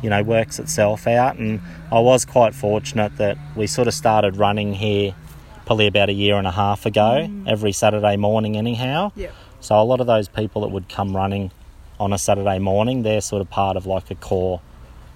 [0.03, 1.37] you know works itself out.
[1.37, 5.15] And I was quite fortunate that we sort of started running here
[5.67, 9.13] probably about a year and a half ago, every Saturday morning, anyhow.
[9.17, 9.33] Yep.
[9.61, 11.51] So a lot of those people that would come running
[12.01, 14.61] on a Saturday morning, they're sort of part of like a core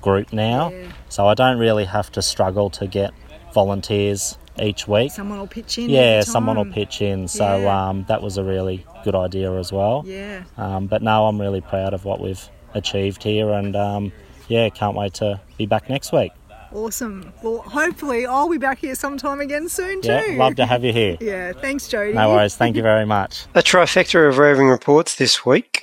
[0.03, 0.71] group now.
[0.71, 0.87] Yeah.
[1.09, 3.13] So I don't really have to struggle to get
[3.53, 5.11] volunteers each week.
[5.13, 5.91] Someone will pitch in.
[5.91, 7.27] Yeah, someone will pitch in.
[7.29, 7.89] So Yeah.
[7.89, 10.05] um, that was a really good idea as well.
[10.07, 10.43] Yeah.
[10.57, 14.13] Um, but no, I'm really proud of what we've achieved here, and um,
[14.49, 16.33] yeah, can't wait to be back next week.
[16.77, 17.33] Awesome.
[17.43, 20.09] Well, hopefully I'll be back here sometime again soon too.
[20.11, 21.17] Yeah, love to have you here.
[21.27, 22.13] Yeah, thanks, Jody.
[22.13, 22.55] No worries.
[22.55, 23.47] Thank you very much.
[23.55, 25.81] A trifecta of roving reports this week,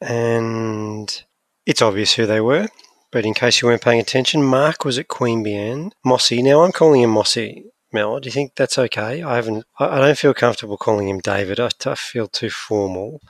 [0.00, 1.22] and
[1.64, 2.66] it's obvious who they were.
[3.12, 5.92] But in case you weren't paying attention, Mark was at Queanbeyan.
[6.04, 6.42] Mossy.
[6.42, 7.66] Now I'm calling him Mossy.
[7.92, 9.22] Mel, do you think that's okay?
[9.22, 9.64] I haven't.
[9.78, 11.60] I I don't feel comfortable calling him David.
[11.60, 13.20] I, I feel too formal.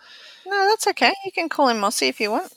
[0.46, 1.12] No, that's okay.
[1.26, 2.54] You can call him Mossy if you want.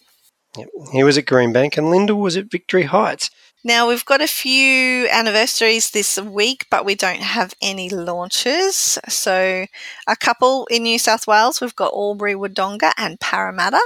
[0.58, 0.70] Yep.
[0.94, 3.30] He was at Greenbank, and Linda was at Victory Heights.
[3.64, 9.00] Now we've got a few anniversaries this week, but we don't have any launches.
[9.08, 9.66] So,
[10.08, 13.82] a couple in New South Wales, we've got Albury, Wodonga, and Parramatta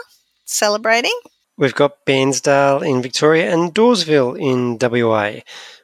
[0.46, 1.18] celebrating.
[1.58, 5.42] We've got Bairnsdale in Victoria and Dawesville in WA.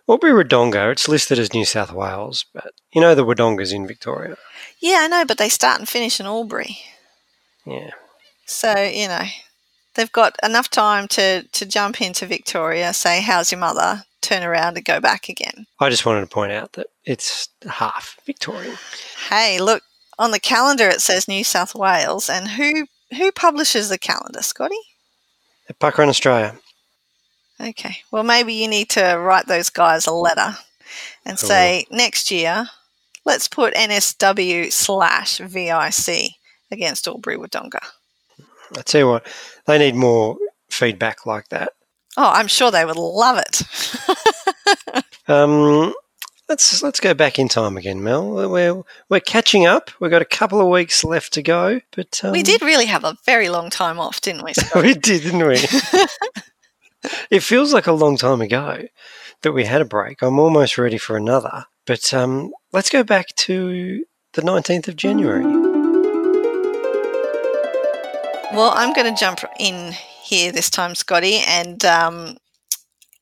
[0.09, 4.37] Albury Wodonga, it's listed as New South Wales, but you know the Wodonga's in Victoria.
[4.79, 6.77] Yeah, I know, but they start and finish in Albury.
[7.65, 7.91] Yeah.
[8.45, 9.23] So, you know,
[9.95, 14.03] they've got enough time to, to jump into Victoria, say, How's your mother?
[14.21, 15.65] Turn around and go back again.
[15.79, 18.77] I just wanted to point out that it's half Victorian.
[19.29, 19.83] Hey, look,
[20.17, 22.85] on the calendar it says New South Wales, and who
[23.17, 24.79] who publishes the calendar, Scotty?
[25.69, 26.55] At Parkrun Australia.
[27.59, 27.97] Okay.
[28.11, 30.57] Well, maybe you need to write those guys a letter
[31.25, 32.67] and say next year,
[33.25, 36.31] let's put NSW slash VIC
[36.71, 37.79] against Albury Wodonga.
[38.75, 39.27] I tell you what,
[39.65, 40.37] they need more
[40.69, 41.71] feedback like that.
[42.15, 43.63] Oh, I'm sure they would love it.
[45.27, 45.93] Um,
[46.49, 48.49] let's let's go back in time again, Mel.
[48.49, 49.89] We're we're catching up.
[49.99, 53.03] We've got a couple of weeks left to go, but um, we did really have
[53.03, 54.53] a very long time off, didn't we?
[54.81, 55.57] we did, didn't we?
[57.31, 58.87] it feels like a long time ago
[59.41, 60.21] that we had a break.
[60.21, 61.65] I'm almost ready for another.
[61.85, 65.72] But um, let's go back to the 19th of January.
[68.53, 72.37] Well, I'm going to jump in here this time, Scotty, and um,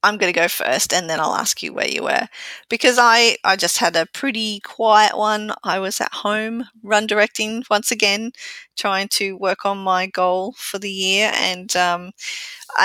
[0.03, 2.27] I'm going to go first and then I'll ask you where you were
[2.69, 5.53] because I, I just had a pretty quiet one.
[5.63, 8.33] I was at home run directing once again,
[8.77, 11.31] trying to work on my goal for the year.
[11.33, 12.11] And um,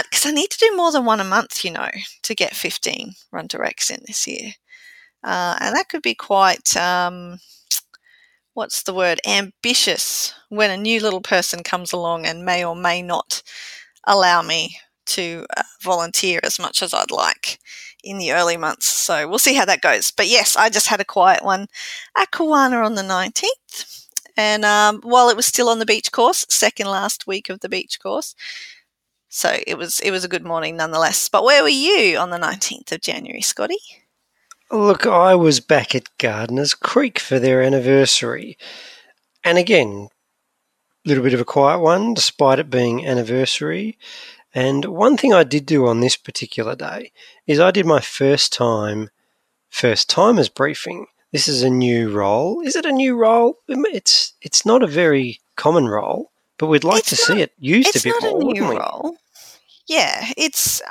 [0.05, 1.91] because I, I, need to do more than one a month, you know,
[2.23, 4.53] to get 15 run directs in this year.
[5.25, 7.39] Uh, and that could be quite, um,
[8.57, 13.03] what's the word, ambitious when a new little person comes along and may or may
[13.03, 13.43] not
[14.05, 17.59] allow me to uh, volunteer as much as I'd like
[18.03, 18.87] in the early months.
[18.87, 20.11] So we'll see how that goes.
[20.11, 21.67] But yes, I just had a quiet one
[22.17, 24.07] at Kawana on the 19th.
[24.39, 27.69] And um, while it was still on the beach course, second last week of the
[27.69, 28.35] beach course,
[29.29, 31.29] so it was it was a good morning nonetheless.
[31.29, 33.79] But where were you on the 19th of January, Scotty?
[34.71, 38.59] Look, I was back at Gardiners Creek for their anniversary.
[39.45, 40.09] And again,
[41.05, 43.97] a little bit of a quiet one, despite it being anniversary.
[44.53, 47.13] And one thing I did do on this particular day
[47.47, 49.11] is I did my first time,
[49.69, 51.07] first timers briefing.
[51.31, 52.61] This is a new role.
[52.63, 53.59] Is it a new role?
[53.69, 57.53] It's it's not a very common role, but we'd like it's to not, see it
[57.59, 58.17] used a bit more.
[58.17, 59.17] It's not a new role.
[59.87, 60.83] Yeah, it's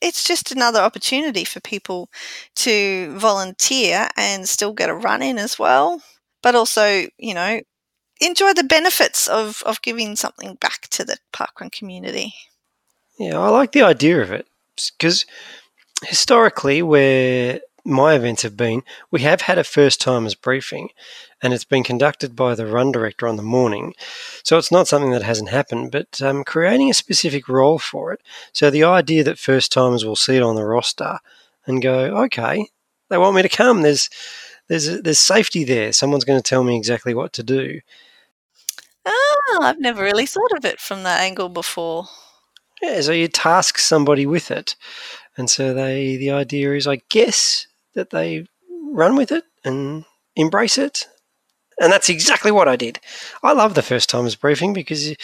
[0.00, 2.08] it's just another opportunity for people
[2.56, 6.02] to volunteer and still get a run in as well,
[6.42, 7.60] but also you know
[8.20, 12.34] enjoy the benefits of of giving something back to the parkrun community.
[13.18, 14.46] Yeah, I like the idea of it
[14.98, 15.24] because
[16.04, 20.88] historically, where my events have been, we have had a first timers briefing
[21.42, 23.94] and it's been conducted by the run director on the morning.
[24.42, 28.22] So it's not something that hasn't happened, but um, creating a specific role for it.
[28.52, 31.18] So the idea that first timers will see it on the roster
[31.66, 32.68] and go, okay,
[33.10, 33.82] they want me to come.
[33.82, 34.08] There's
[34.68, 35.92] there's there's safety there.
[35.92, 37.80] Someone's going to tell me exactly what to do.
[39.06, 42.06] Ah, I've never really thought of it from that angle before.
[42.80, 44.76] Yeah, so you task somebody with it,
[45.36, 48.46] and so they the idea is, I guess, that they
[48.92, 50.04] run with it and
[50.36, 51.08] embrace it.
[51.80, 53.00] And that's exactly what I did.
[53.42, 55.16] I love the first timers briefing because you,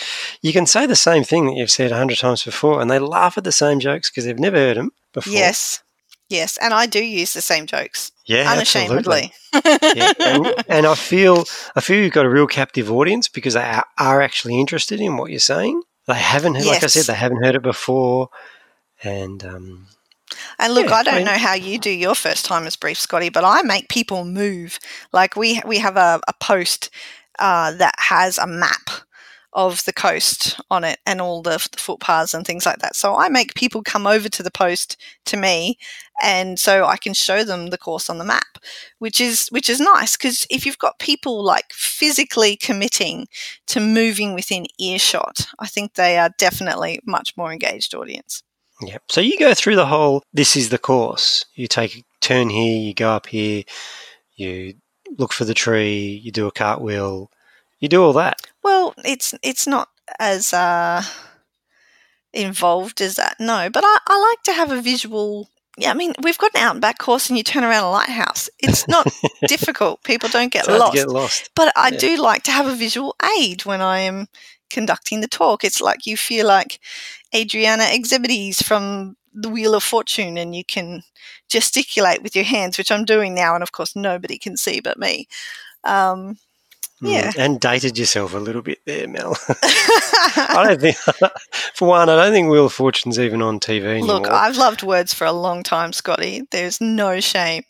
[0.42, 2.98] you can say the same thing that you've said a hundred times before, and they
[2.98, 5.32] laugh at the same jokes because they've never heard them before.
[5.32, 5.80] Yes,
[6.28, 8.10] yes, and I do use the same jokes.
[8.26, 9.32] Yeah, unashamedly.
[9.64, 11.44] yeah, and, and, I feel
[11.76, 15.16] I feel you've got a real captive audience because they are, are actually interested in
[15.16, 15.82] what you're saying.
[16.08, 16.66] They haven't, yes.
[16.66, 18.30] like I said, they haven't heard it before,
[19.04, 19.86] and um,
[20.58, 22.98] and look, yeah, I don't I mean, know how you do your first timers brief,
[22.98, 24.78] Scotty, but I make people move.
[25.12, 26.90] Like we we have a, a post
[27.38, 28.90] uh, that has a map
[29.52, 32.94] of the coast on it and all the, the, footpaths and things like that.
[32.94, 34.96] So I make people come over to the post
[35.26, 35.76] to me,
[36.22, 38.58] and so I can show them the course on the map,
[38.98, 43.26] which is which is nice because if you've got people like physically committing
[43.66, 48.42] to moving within earshot, I think they are definitely much more engaged audience.
[48.82, 48.98] Yeah.
[49.08, 50.22] So you go through the whole.
[50.32, 51.44] This is the course.
[51.54, 52.78] You take a turn here.
[52.78, 53.64] You go up here.
[54.36, 54.74] You
[55.18, 56.20] look for the tree.
[56.22, 57.30] You do a cartwheel
[57.80, 58.40] you do all that.
[58.62, 59.88] Well, it's it's not
[60.18, 61.02] as uh,
[62.32, 63.70] involved as that, no.
[63.70, 65.48] But I, I like to have a visual.
[65.78, 67.90] Yeah, I mean, we've got an out and back course, and you turn around a
[67.90, 68.50] lighthouse.
[68.58, 69.10] It's not
[69.48, 70.02] difficult.
[70.04, 70.94] People don't get lost.
[70.94, 71.50] get lost.
[71.56, 71.98] But I yeah.
[71.98, 74.28] do like to have a visual aid when I am
[74.70, 75.64] conducting the talk.
[75.64, 76.80] It's like you feel like
[77.34, 81.02] Adriana Xenides from the Wheel of Fortune, and you can
[81.48, 84.98] gesticulate with your hands, which I'm doing now, and of course nobody can see but
[84.98, 85.28] me.
[85.84, 86.38] Um,
[87.00, 87.30] yeah.
[87.32, 89.36] Mm, and dated yourself a little bit there, Mel.
[89.48, 90.96] I don't think,
[91.74, 94.20] for one, I don't think Wheel of Fortune's even on TV anymore.
[94.20, 96.42] Look, I've loved words for a long time, Scotty.
[96.50, 97.64] There's no shame,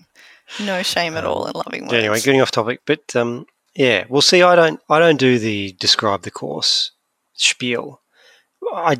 [0.60, 1.94] no shame at all in loving words.
[1.94, 4.42] Anyway, getting off topic, but um, yeah, we'll see.
[4.42, 6.92] I don't, I don't do the describe the course
[7.34, 8.00] spiel.
[8.72, 8.98] I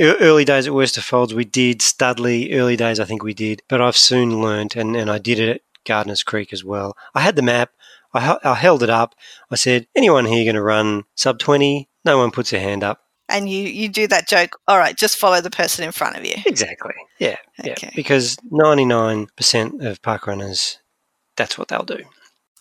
[0.00, 2.54] early days at Westerfolds we did Studley.
[2.54, 5.48] Early days I think we did, but I've soon learnt, and, and I did it
[5.48, 6.96] at Gardiners Creek as well.
[7.14, 7.70] I had the map.
[8.14, 9.14] I, I held it up.
[9.50, 11.88] I said, anyone here going to run sub 20?
[12.04, 13.00] No one puts their hand up.
[13.28, 16.24] And you, you do that joke, all right, just follow the person in front of
[16.26, 16.34] you.
[16.44, 16.92] Exactly.
[17.18, 17.36] Yeah.
[17.60, 17.74] Okay.
[17.82, 17.90] Yeah.
[17.94, 20.78] Because 99% of park runners,
[21.36, 22.04] that's what they'll do.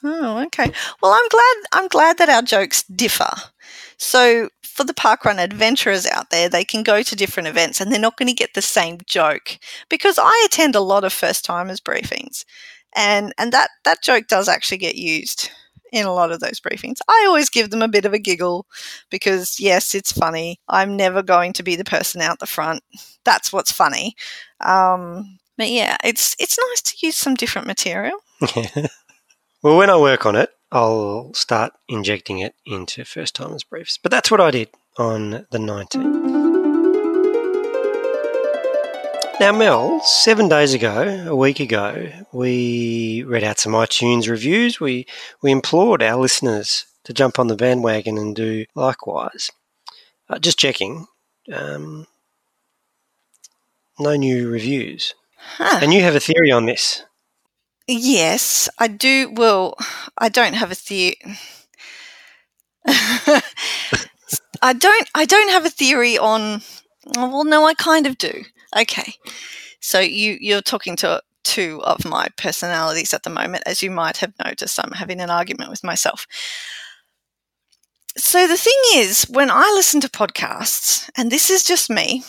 [0.03, 0.71] Oh, okay.
[1.01, 3.29] Well, I'm glad I'm glad that our jokes differ.
[3.97, 7.99] So for the parkrun adventurers out there, they can go to different events and they're
[7.99, 9.59] not going to get the same joke
[9.89, 12.45] because I attend a lot of first timers briefings
[12.95, 15.49] and and that that joke does actually get used
[15.91, 16.99] in a lot of those briefings.
[17.09, 18.65] I always give them a bit of a giggle
[19.09, 20.59] because yes, it's funny.
[20.69, 22.81] I'm never going to be the person out the front.
[23.25, 24.15] That's what's funny.
[24.61, 28.17] Um, but yeah, it's it's nice to use some different material.
[29.63, 33.99] well, when I work on it, I'll start injecting it into first timers briefs.
[34.01, 36.41] But that's what I did on the 19th.
[39.39, 44.79] Now, Mel, seven days ago, a week ago, we read out some iTunes reviews.
[44.79, 45.07] We
[45.41, 49.49] we implored our listeners to jump on the bandwagon and do likewise.
[50.29, 51.07] Uh, just checking,
[51.51, 52.05] um,
[53.99, 55.15] no new reviews.
[55.37, 55.79] Huh.
[55.81, 57.03] And you have a theory on this.
[57.93, 59.31] Yes, I do.
[59.35, 59.75] Well,
[60.17, 61.17] I don't have a theory.
[62.87, 65.09] I don't.
[65.13, 66.61] I don't have a theory on.
[67.17, 68.45] Well, no, I kind of do.
[68.77, 69.13] Okay,
[69.81, 74.17] so you you're talking to two of my personalities at the moment, as you might
[74.17, 74.79] have noticed.
[74.81, 76.25] I'm having an argument with myself.
[78.17, 82.23] So the thing is, when I listen to podcasts, and this is just me,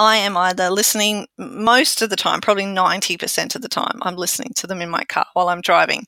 [0.00, 4.52] I am either listening most of the time, probably 90% of the time, I'm listening
[4.56, 6.06] to them in my car while I'm driving.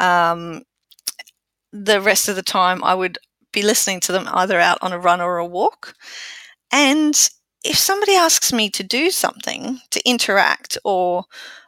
[0.00, 0.62] Um,
[1.72, 3.18] the rest of the time, I would
[3.52, 5.94] be listening to them either out on a run or a walk.
[6.72, 7.14] And
[7.64, 11.24] if somebody asks me to do something, to interact or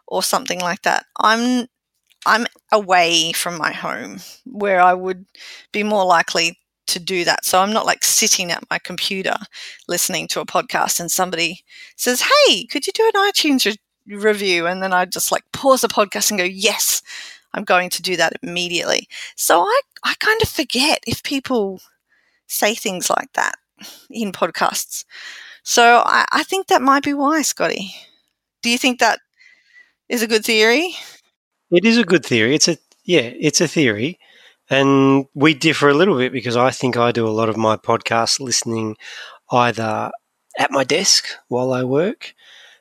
[0.08, 1.68] or something like that, I'm
[2.26, 5.26] I'm away from my home where I would
[5.72, 7.44] be more likely to do that.
[7.44, 9.36] So I'm not like sitting at my computer
[9.88, 11.64] listening to a podcast and somebody
[11.96, 14.66] says, Hey, could you do an iTunes re- review?
[14.66, 17.02] And then I just like pause the podcast and go, Yes,
[17.52, 19.08] I'm going to do that immediately.
[19.36, 21.80] So I, I kind of forget if people
[22.46, 23.54] say things like that
[24.10, 25.04] in podcasts.
[25.62, 27.94] So I, I think that might be why, Scotty.
[28.62, 29.20] Do you think that
[30.08, 30.94] is a good theory?
[31.70, 32.54] It is a good theory.
[32.54, 34.18] It's a yeah, it's a theory,
[34.74, 37.76] and we differ a little bit because I think I do a lot of my
[37.76, 38.96] podcast listening
[39.50, 40.10] either
[40.58, 42.34] at my desk while I work,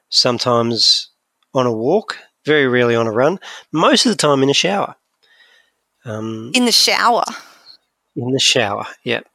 [0.09, 1.09] sometimes
[1.53, 3.39] on a walk, very rarely on a run,
[3.71, 4.95] most of the time in a shower.
[6.05, 7.23] Um, In the shower.
[8.15, 9.25] in the shower, yep.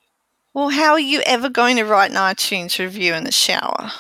[0.53, 3.93] Well, how are you ever going to write an iTunes review in the shower?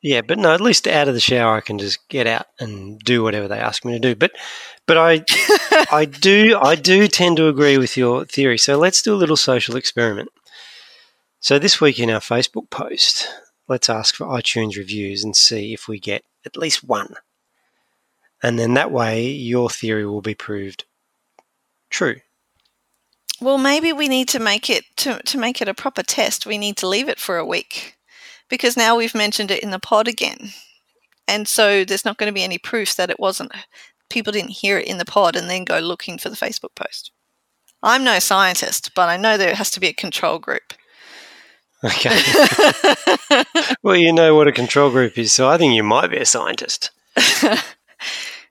[0.00, 3.00] Yeah, but no, at least out of the shower I can just get out and
[3.00, 4.14] do whatever they ask me to do.
[4.14, 4.32] But
[4.86, 5.24] but I
[5.90, 8.58] I do I do tend to agree with your theory.
[8.58, 10.28] So let's do a little social experiment.
[11.40, 13.28] So this week in our Facebook post,
[13.66, 17.14] let's ask for iTunes reviews and see if we get at least one.
[18.40, 20.84] And then that way your theory will be proved
[21.90, 22.16] true.
[23.40, 26.44] Well, maybe we need to make it to, to make it a proper test.
[26.44, 27.97] We need to leave it for a week
[28.48, 30.50] because now we've mentioned it in the pod again,
[31.26, 33.52] and so there's not going to be any proof that it wasn't.
[34.10, 37.12] People didn't hear it in the pod and then go looking for the Facebook post.
[37.82, 40.72] I'm no scientist, but I know there has to be a control group.
[41.84, 42.18] Okay.
[43.82, 46.26] well, you know what a control group is, so I think you might be a
[46.26, 46.90] scientist.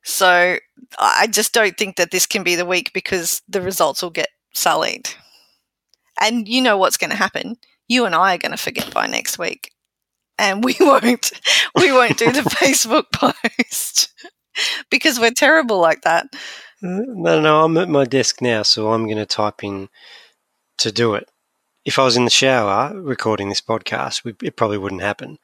[0.08, 0.58] So
[0.98, 4.30] I just don't think that this can be the week because the results will get
[4.54, 5.10] sullied.
[6.22, 7.58] And you know what's going to happen.
[7.90, 9.74] You and I are going to forget by next week.
[10.40, 11.32] And we won't
[11.76, 14.14] we won't do the Facebook post
[14.90, 16.28] because we're terrible like that.
[16.84, 19.90] Mm, no, no, I'm at my desk now, so I'm going to type in
[20.80, 21.30] to do it.
[21.86, 25.40] If I was in the shower recording this podcast, we, it probably wouldn't happen.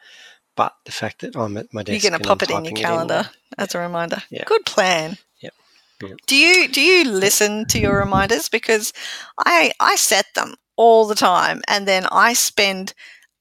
[0.55, 2.75] But the fact that I'm at my desk, You're going to pop I'm it in
[2.75, 4.21] your calendar as a reminder.
[4.29, 4.43] Yeah.
[4.45, 5.17] Good plan.
[5.41, 5.53] Yep.
[6.03, 6.17] Yep.
[6.27, 8.93] Do you do you listen to your reminders because
[9.39, 12.93] I I set them all the time and then I spend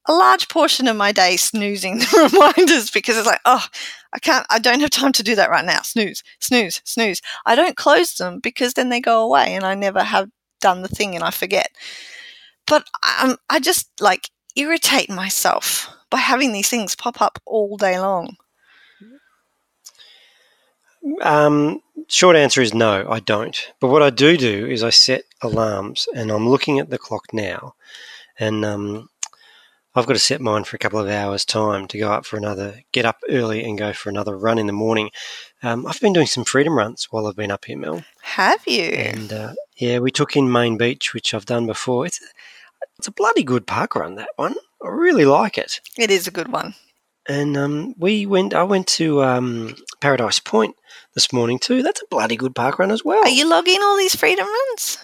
[0.07, 3.65] a large portion of my day snoozing the reminders because it's like oh
[4.13, 5.81] I can't I don't have time to do that right now.
[5.81, 7.21] Snooze snooze snooze.
[7.45, 10.29] I don't close them because then they go away and I never have
[10.61, 11.69] done the thing and I forget.
[12.67, 12.85] But
[13.21, 18.37] um, I just like irritate myself by having these things pop up all day long.
[21.21, 23.57] Um, short answer is no, I don't.
[23.81, 27.33] But what I do do is I set alarms, and I'm looking at the clock
[27.33, 27.75] now,
[28.39, 29.09] and um,
[29.95, 32.37] I've got to set mine for a couple of hours' time to go up for
[32.37, 35.11] another, get up early and go for another run in the morning.
[35.61, 38.03] Um, I've been doing some freedom runs while I've been up here, Mel.
[38.21, 42.05] have you And uh, yeah, we took in Main Beach, which I've done before.
[42.07, 42.19] It's
[42.97, 44.55] it's a bloody good park run that one.
[44.83, 45.79] I really like it.
[45.97, 46.75] it is a good one
[47.27, 48.53] And um, we went.
[48.53, 50.75] I went to um, Paradise Point
[51.13, 51.83] this morning too.
[51.83, 53.23] That's a bloody good park run as well.
[53.23, 54.97] Are you logging all these freedom runs?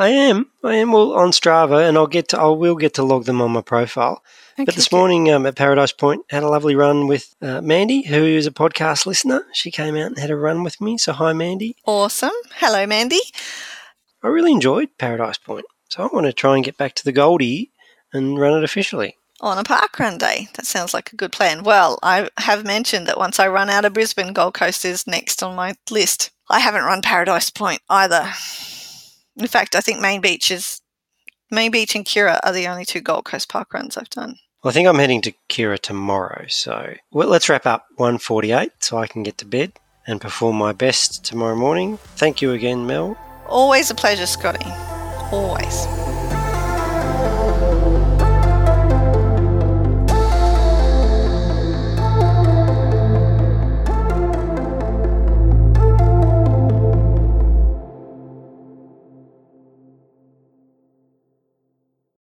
[0.00, 0.46] I am.
[0.64, 2.40] I am well on Strava, and I'll get to.
[2.40, 4.22] I will get to log them on my profile.
[4.56, 8.24] but this morning um, at Paradise Point, had a lovely run with uh, Mandy, who
[8.24, 9.44] is a podcast listener.
[9.52, 10.96] She came out and had a run with me.
[10.96, 11.76] So hi, Mandy.
[11.84, 12.30] Awesome.
[12.54, 13.20] Hello, Mandy.
[14.22, 17.12] I really enjoyed Paradise Point, so I want to try and get back to the
[17.12, 17.70] Goldie
[18.10, 19.18] and run it officially.
[19.42, 20.48] On a park run day.
[20.54, 21.62] That sounds like a good plan.
[21.62, 25.42] Well, I have mentioned that once I run out of Brisbane, Gold Coast is next
[25.42, 26.30] on my list.
[26.48, 28.32] I haven't run Paradise Point either.
[29.40, 30.82] In fact, I think Main Beach is
[31.50, 34.36] Main Beach and Kirra are the only two Gold Coast park runs I've done.
[34.62, 38.98] Well, I think I'm heading to Kirra tomorrow, so well, let's wrap up 148 so
[38.98, 39.72] I can get to bed
[40.06, 41.96] and perform my best tomorrow morning.
[42.16, 43.16] Thank you again, Mel.
[43.46, 44.70] Always a pleasure, Scotty.
[45.32, 45.86] Always.